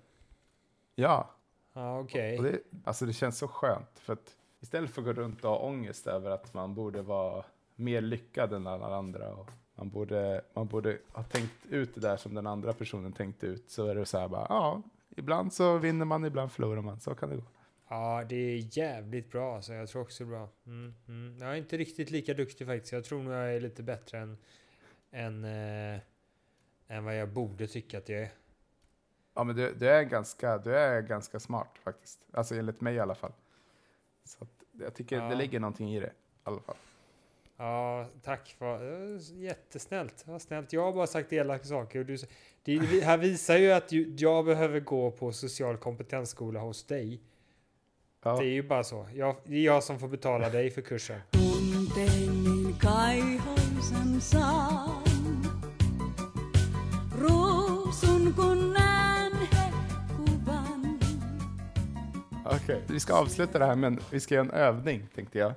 Ja, 0.94 1.36
Ja, 1.72 1.98
okej. 1.98 2.38
och 2.38 2.44
det, 2.44 2.58
alltså 2.84 3.06
det 3.06 3.12
känns 3.12 3.38
så 3.38 3.48
skönt. 3.48 3.98
För 3.98 4.12
att 4.12 4.36
istället 4.60 4.90
för 4.90 5.00
att 5.00 5.06
gå 5.06 5.12
runt 5.12 5.44
och 5.44 5.50
ha 5.50 5.58
ångest 5.58 6.06
över 6.06 6.30
att 6.30 6.54
man 6.54 6.74
borde 6.74 7.02
vara 7.02 7.44
mer 7.80 8.00
lyckad 8.00 8.52
än 8.52 8.66
alla 8.66 8.96
andra 8.96 9.34
och 9.34 9.50
man 9.74 9.90
borde, 9.90 10.44
man 10.54 10.66
borde 10.66 10.98
ha 11.12 11.22
tänkt 11.22 11.66
ut 11.70 11.94
det 11.94 12.00
där 12.00 12.16
som 12.16 12.34
den 12.34 12.46
andra 12.46 12.72
personen 12.72 13.12
tänkte 13.12 13.46
ut 13.46 13.70
så 13.70 13.86
är 13.86 13.94
det 13.94 14.06
så 14.06 14.18
här 14.18 14.28
bara, 14.28 14.46
ja, 14.48 14.82
ibland 15.16 15.52
så 15.52 15.78
vinner 15.78 16.04
man, 16.04 16.24
ibland 16.24 16.52
förlorar 16.52 16.82
man, 16.82 17.00
så 17.00 17.14
kan 17.14 17.30
det 17.30 17.36
gå. 17.36 17.42
Ja, 17.88 18.24
det 18.28 18.36
är 18.36 18.78
jävligt 18.78 19.30
bra. 19.30 19.62
Så 19.62 19.72
jag 19.72 19.88
tror 19.88 20.02
också 20.02 20.24
det 20.24 20.28
är 20.28 20.30
bra. 20.30 20.48
Mm, 20.66 20.94
mm. 21.08 21.38
Jag 21.40 21.50
är 21.52 21.56
inte 21.56 21.76
riktigt 21.76 22.10
lika 22.10 22.34
duktig 22.34 22.66
faktiskt. 22.66 22.92
Jag 22.92 23.04
tror 23.04 23.22
nog 23.22 23.32
jag 23.32 23.54
är 23.54 23.60
lite 23.60 23.82
bättre 23.82 24.18
än, 24.18 24.38
än, 25.10 25.44
eh, 25.44 26.00
än 26.86 27.04
vad 27.04 27.16
jag 27.16 27.28
borde 27.28 27.66
tycka 27.66 27.98
att 27.98 28.08
jag 28.08 28.20
är. 28.20 28.30
Ja, 29.34 29.44
men 29.44 29.56
du, 29.56 29.74
du, 29.74 29.88
är 29.88 30.02
ganska, 30.02 30.58
du 30.58 30.76
är 30.76 31.02
ganska 31.02 31.40
smart 31.40 31.78
faktiskt, 31.84 32.26
alltså 32.32 32.54
enligt 32.54 32.80
mig 32.80 32.94
i 32.94 33.00
alla 33.00 33.14
fall. 33.14 33.32
Så 34.24 34.44
att, 34.44 34.64
jag 34.72 34.94
tycker 34.94 35.16
Ja. 35.16 35.28
det 35.28 35.34
ligger 35.34 35.60
någonting 35.60 35.94
i 35.94 36.00
det, 36.00 36.06
i 36.06 36.10
alla 36.42 36.60
fall. 36.60 36.76
Ja, 37.62 38.06
tack. 38.22 38.56
För, 38.58 38.92
eh, 39.14 39.20
jättesnällt. 39.42 40.24
Vad 40.26 40.42
snällt. 40.42 40.72
Jag 40.72 40.82
har 40.82 40.92
bara 40.92 41.06
sagt 41.06 41.32
elaka 41.32 41.64
saker. 41.64 41.98
Och 41.98 42.06
du, 42.06 42.16
det 42.62 42.78
det 42.78 43.04
här 43.04 43.16
visar 43.18 43.56
ju 43.56 43.72
att 43.72 43.92
ju- 43.92 44.14
jag 44.18 44.44
behöver 44.44 44.80
gå 44.80 45.10
på 45.10 45.32
social 45.32 45.76
kompetensskola 45.76 46.60
hos 46.60 46.84
dig. 46.86 47.20
Ja. 48.24 48.36
Det 48.36 48.44
är 48.46 48.52
ju 48.52 48.62
bara 48.62 48.84
så. 48.84 49.08
Jag, 49.14 49.36
det 49.44 49.54
är 49.56 49.60
jag 49.64 49.84
som 49.84 49.98
får 49.98 50.08
betala 50.08 50.48
dig 50.48 50.70
för 50.70 50.82
kursen. 50.82 51.20
Okej, 62.44 62.82
vi 62.88 63.00
ska 63.00 63.14
avsluta 63.14 63.58
det 63.58 63.64
här, 63.66 63.76
men 63.76 63.98
vi 64.10 64.20
ska 64.20 64.34
göra 64.34 64.44
en 64.44 64.50
övning, 64.50 65.06
tänkte 65.14 65.38
jag. 65.38 65.52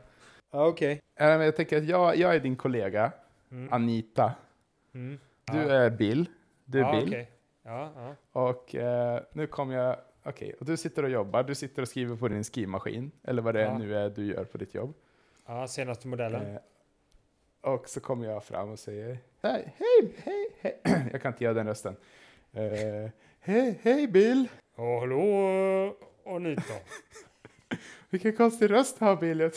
Okej. 0.53 1.01
Äh, 1.15 1.25
men 1.27 1.41
jag 1.41 1.55
tänker 1.55 1.77
att 1.77 1.85
jag, 1.85 2.15
jag 2.17 2.35
är 2.35 2.39
din 2.39 2.55
kollega, 2.55 3.11
Mm. 3.51 3.73
Anita. 3.73 4.33
Mm. 4.93 5.19
Du 5.51 5.57
Ja. 5.57 5.63
är 5.73 5.89
Bill. 5.89 6.25
Du 6.65 6.79
är 6.79 6.83
ja, 6.83 6.91
Bill. 6.91 7.07
okej. 7.09 7.31
Ja, 7.63 7.91
ja. 7.95 8.15
Och 8.41 8.75
eh, 8.75 9.21
nu 9.33 9.47
kommer 9.47 9.75
jag... 9.75 9.97
Okej, 10.23 10.53
och 10.59 10.65
du 10.65 10.77
sitter 10.77 11.03
och 11.03 11.09
jobbar. 11.09 11.43
Du 11.43 11.55
sitter 11.55 11.81
och 11.81 11.87
skriver 11.87 12.15
på 12.15 12.27
din 12.27 12.43
skrivmaskin. 12.43 13.11
Eller 13.23 13.41
vad 13.41 13.53
det 13.55 13.77
nu 13.77 13.95
är 13.97 14.09
du 14.09 14.25
gör 14.25 14.43
på 14.43 14.57
ditt 14.57 14.73
jobb. 14.73 14.93
ja, 15.45 15.67
senaste 15.67 16.07
modellen. 16.07 16.41
Eh, 16.55 16.61
och 17.61 17.89
så 17.89 17.99
kommer 17.99 18.27
jag 18.27 18.43
fram 18.43 18.69
och 18.69 18.79
säger 18.79 19.17
Hej, 19.41 19.73
hej, 19.77 20.13
hej, 20.23 20.47
hej. 20.83 21.07
Jag 21.11 21.21
kan 21.21 21.33
inte 21.33 21.43
göra 21.43 21.53
den 21.53 21.67
rösten. 21.67 21.95
Eh, 22.53 23.09
hej, 23.39 23.79
hej 23.83 24.07
Bill. 24.07 24.47
Ja, 24.75 24.99
hallå 24.99 25.95
Anita. 26.25 26.73
Vilken 28.09 28.35
konstig 28.35 28.69
röst 28.71 28.99
har 28.99 29.15
Bill. 29.15 29.51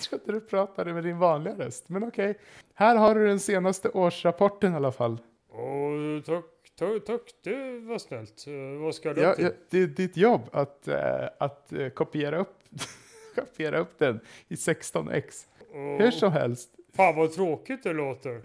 Trodde 0.00 0.32
du 0.32 0.40
pratade 0.40 0.94
med 0.94 1.04
din 1.04 1.18
vanliga 1.18 1.54
röst. 1.54 1.88
Men 1.88 2.04
okej. 2.04 2.38
Här 2.74 2.96
har 2.96 3.14
du 3.14 3.26
den 3.26 3.40
senaste 3.40 3.88
årsrapporten 3.88 4.72
i 4.72 4.76
alla 4.76 4.92
fall. 4.92 5.18
Åh, 5.52 6.20
tack, 6.26 6.44
tack, 6.78 7.04
tack, 7.06 7.20
det 7.42 7.78
var 7.80 7.98
snällt. 7.98 8.44
Vad 8.80 8.94
ska 8.94 9.14
du 9.14 9.20
Ja, 9.20 9.34
till? 9.34 9.44
ja, 9.44 9.50
det 9.70 9.78
är 9.78 9.86
ditt 9.86 10.16
jobb 10.16 10.40
att, 10.52 10.88
eh, 10.88 11.24
att 11.38 11.72
eh, 11.72 11.88
kopiera, 11.88 12.38
upp, 12.38 12.58
kopiera 13.34 13.78
upp 13.78 13.98
den 13.98 14.20
i 14.48 14.54
16x. 14.54 15.46
Åh, 15.74 15.78
Hur 15.78 16.10
som 16.10 16.32
helst. 16.32 16.70
Fan 16.94 17.16
vad 17.16 17.32
tråkigt 17.32 17.82
det 17.82 17.92
låter. 17.92 18.42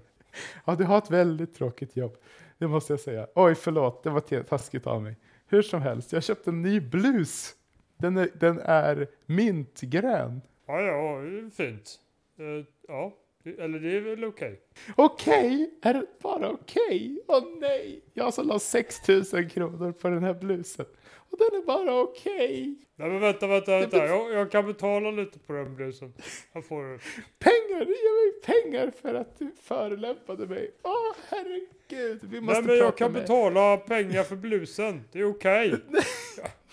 Ja, 0.65 0.75
du 0.75 0.83
har 0.83 0.97
ett 0.97 1.11
väldigt 1.11 1.55
tråkigt 1.55 1.95
jobb. 1.97 2.17
Det 2.57 2.67
måste 2.67 2.93
jag 2.93 2.99
säga. 2.99 3.27
Oj, 3.35 3.55
förlåt. 3.55 4.03
Det 4.03 4.09
var 4.09 4.43
taskigt 4.43 4.87
av 4.87 5.01
mig. 5.03 5.15
Hur 5.47 5.61
som 5.61 5.81
helst, 5.81 6.13
jag 6.13 6.23
köpte 6.23 6.49
en 6.49 6.61
ny 6.61 6.79
blus. 6.81 7.55
Den 7.97 8.17
är, 8.17 8.29
den 8.33 8.59
är 8.59 9.07
mintgrön. 9.25 10.41
Ja, 10.65 10.81
ja, 10.81 11.21
fint. 11.57 11.99
Eh, 12.39 12.65
ja, 12.87 13.13
eller 13.59 13.79
det 13.79 13.97
är 13.97 14.01
väl 14.01 14.25
okej. 14.25 14.61
Okej, 14.95 15.69
är 15.81 15.93
det 15.93 16.05
bara 16.21 16.49
okej? 16.49 17.19
Åh 17.27 17.43
nej, 17.59 18.01
jag 18.13 18.33
som 18.33 18.47
la 18.47 18.59
6 18.59 19.07
000 19.07 19.49
kronor 19.49 19.91
på 19.91 20.07
den 20.07 20.23
här 20.23 20.33
blusen. 20.33 20.85
Och 21.29 21.37
den 21.37 21.61
är 21.61 21.65
bara 21.65 21.99
okej. 22.01 22.75
Nej 22.95 23.09
men 23.09 23.19
vänta, 23.19 23.47
vänta, 23.47 23.79
vänta. 23.79 24.05
Jag, 24.05 24.33
jag 24.33 24.51
kan 24.51 24.65
betala 24.65 25.11
lite 25.11 25.39
på 25.39 25.53
den 25.53 25.75
blusen. 25.75 26.13
Jag 26.53 26.65
får 26.65 26.83
det. 26.83 26.99
Pengar, 27.39 27.79
ge 27.85 27.85
mig 27.85 28.41
pengar 28.61 28.91
för 29.01 29.13
att 29.13 29.39
du 29.39 29.51
förolämpade 29.61 30.47
mig. 30.47 30.71
Åh 30.83 31.15
herregud, 31.29 32.19
vi 32.23 32.41
måste 32.41 32.61
Nej 32.61 32.67
men 32.67 32.77
jag 32.77 32.85
prata 32.85 32.97
kan 32.97 33.11
med... 33.11 33.21
betala 33.21 33.77
pengar 33.77 34.23
för 34.23 34.35
blusen. 34.35 35.03
Det 35.11 35.19
är 35.19 35.29
okej. 35.29 35.75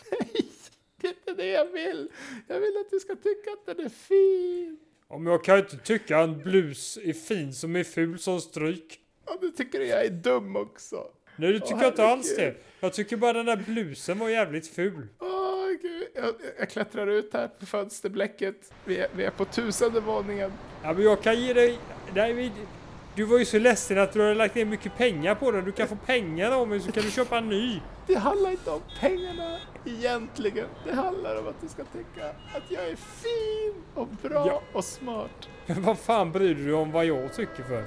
Inte 1.16 1.42
det 1.42 1.46
jag 1.46 1.66
vill. 1.66 2.10
Jag 2.48 2.60
vill 2.60 2.76
att 2.76 2.90
du 2.90 3.00
ska 3.00 3.14
tycka 3.14 3.50
att 3.52 3.66
den 3.66 3.86
är 3.86 3.88
fin. 3.88 4.78
Om 5.08 5.26
jag 5.26 5.44
kan 5.44 5.58
inte 5.58 5.76
tycka 5.76 6.18
en 6.18 6.42
blus 6.42 6.98
är 7.04 7.12
fin 7.12 7.52
som 7.52 7.76
är 7.76 7.84
ful 7.84 8.18
som 8.18 8.40
stryk. 8.40 8.98
Och 9.24 9.38
du 9.40 9.50
tycker 9.50 9.80
jag 9.80 10.04
är 10.04 10.10
dum 10.10 10.56
också. 10.56 11.06
Nej 11.36 11.52
det 11.52 11.60
tycker 11.60 11.74
Åh, 11.74 11.82
jag 11.82 11.92
inte 11.92 12.04
alls 12.04 12.36
det. 12.36 12.54
Jag 12.80 12.92
tycker 12.92 13.16
bara 13.16 13.32
den 13.32 13.46
där 13.46 13.56
blusen 13.56 14.18
var 14.18 14.28
jävligt 14.28 14.66
ful. 14.66 15.08
Åh 15.18 15.68
gud, 15.82 16.08
jag, 16.14 16.34
jag 16.58 16.70
klättrar 16.70 17.06
ut 17.06 17.32
här 17.32 17.48
på 17.48 17.66
fönsterblecket. 17.66 18.72
Vi 18.84 18.98
är, 18.98 19.06
vi 19.16 19.24
är 19.24 19.30
på 19.30 19.44
tusende 19.44 20.00
våningen. 20.00 20.52
Ja 20.82 20.92
men 20.92 21.02
jag 21.02 21.22
kan 21.22 21.40
ge 21.40 21.52
dig... 21.52 21.78
Nej, 22.14 22.52
du 23.16 23.24
var 23.24 23.38
ju 23.38 23.44
så 23.44 23.58
ledsen 23.58 23.98
att 23.98 24.12
du 24.12 24.22
hade 24.22 24.34
lagt 24.34 24.54
ner 24.54 24.64
mycket 24.64 24.96
pengar 24.96 25.34
på 25.34 25.50
den. 25.50 25.64
Du 25.64 25.72
kan 25.72 25.88
få 25.88 25.96
pengar 25.96 26.50
av 26.50 26.68
mig 26.68 26.80
så 26.80 26.92
kan 26.92 27.02
du 27.02 27.10
köpa 27.10 27.38
en 27.38 27.48
ny. 27.48 27.80
Det 28.06 28.14
handlar 28.14 28.50
inte 28.50 28.70
om 28.70 28.80
pengarna 29.00 29.58
egentligen. 29.84 30.66
Det 30.84 30.92
handlar 30.92 31.36
om 31.40 31.48
att 31.48 31.60
du 31.60 31.68
ska 31.68 31.84
tycka 31.84 32.28
att 32.28 32.70
jag 32.70 32.88
är 32.88 32.96
fin 32.96 33.82
och 33.94 34.08
bra 34.08 34.46
Ja. 34.46 34.62
och 34.72 34.84
smart. 34.84 35.48
Men 35.66 35.82
vad 35.82 35.98
fan 35.98 36.32
bryr 36.32 36.54
du 36.54 36.64
dig 36.64 36.74
om 36.74 36.92
vad 36.92 37.04
jag 37.06 37.34
tycker 37.34 37.62
för? 37.62 37.84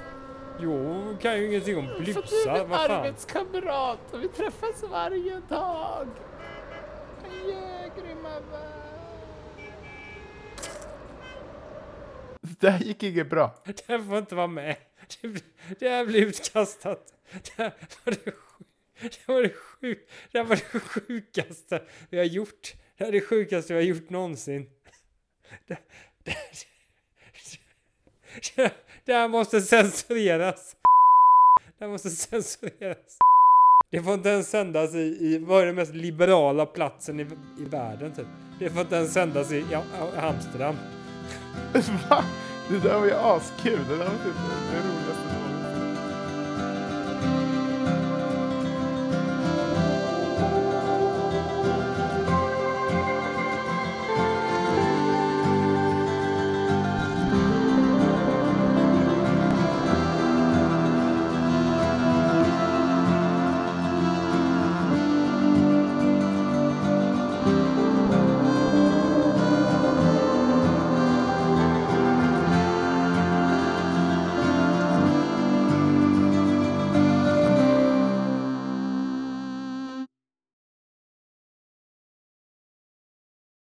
Jo, 0.60 1.16
kan 1.20 1.38
ju 1.38 1.46
ingenting 1.46 1.78
om 1.78 1.86
För 1.86 2.00
du 2.04 2.10
är 2.10 2.66
fan? 2.68 2.90
arbetskamrat 2.90 3.98
och 4.12 4.22
vi 4.22 4.28
träffas 4.28 4.82
varje 4.90 5.40
dag. 5.48 6.06
Yeah, 7.46 7.90
grymma. 7.96 8.30
Det 12.40 12.70
här 12.70 12.78
gick 12.78 13.02
inget 13.02 13.30
bra. 13.30 13.54
Det 13.64 13.84
här 13.88 13.98
får 13.98 14.18
inte 14.18 14.34
vara 14.34 14.46
med. 14.46 14.76
Det, 15.78 15.88
här 15.88 16.06
blir 16.06 16.26
utkastat. 16.26 17.12
Det 17.32 17.62
här 17.62 17.72
var 18.04 18.12
det, 18.24 18.34
det, 19.00 19.28
var 19.28 19.42
det, 19.42 19.52
sjuk, 19.54 20.08
det 20.32 20.38
här 20.38 20.44
var 20.44 20.56
det 20.56 20.80
sjukaste 20.80 21.82
vi 22.10 22.18
har 22.18 22.24
gjort. 22.24 22.74
Det 22.98 23.04
här 23.04 23.08
är 23.08 23.12
det 23.12 23.20
sjukaste 23.20 23.74
vi 23.74 23.78
har 23.80 23.86
gjort 23.86 24.10
någonsin. 24.10 24.70
Det, 25.68 25.78
det, 26.24 26.36
det, 28.56 28.72
det 29.04 29.12
här 29.12 29.28
måste 29.28 29.60
censureras. 29.60 30.76
Det 31.78 31.84
här 31.84 31.92
måste 31.92 32.10
censureras. 32.10 33.18
Det 33.90 34.02
får 34.02 34.14
inte 34.14 34.28
ens 34.28 34.50
sändas 34.50 34.94
i, 34.94 34.98
i 34.98 35.38
vad 35.38 35.62
är 35.62 35.66
den 35.66 35.74
mest 35.74 35.94
liberala 35.94 36.66
platsen 36.66 37.20
i, 37.20 37.22
i 37.58 37.64
världen 37.64 38.12
typ. 38.14 38.26
Det 38.58 38.70
får 38.70 38.80
inte 38.80 38.96
ens 38.96 39.12
sändas 39.12 39.52
i, 39.52 39.56
i 39.56 39.74
Amsterdam. 40.16 40.76
Va? 42.10 42.24
Det 42.68 42.78
där 42.78 42.98
var 42.98 43.06
ju 43.06 43.14
askul. 43.14 43.78
Det 43.88 43.96
där 43.96 44.04
var 44.04 44.10
typ 44.10 44.34
det 44.72 44.78
är 44.78 44.82
roligt. 44.82 45.05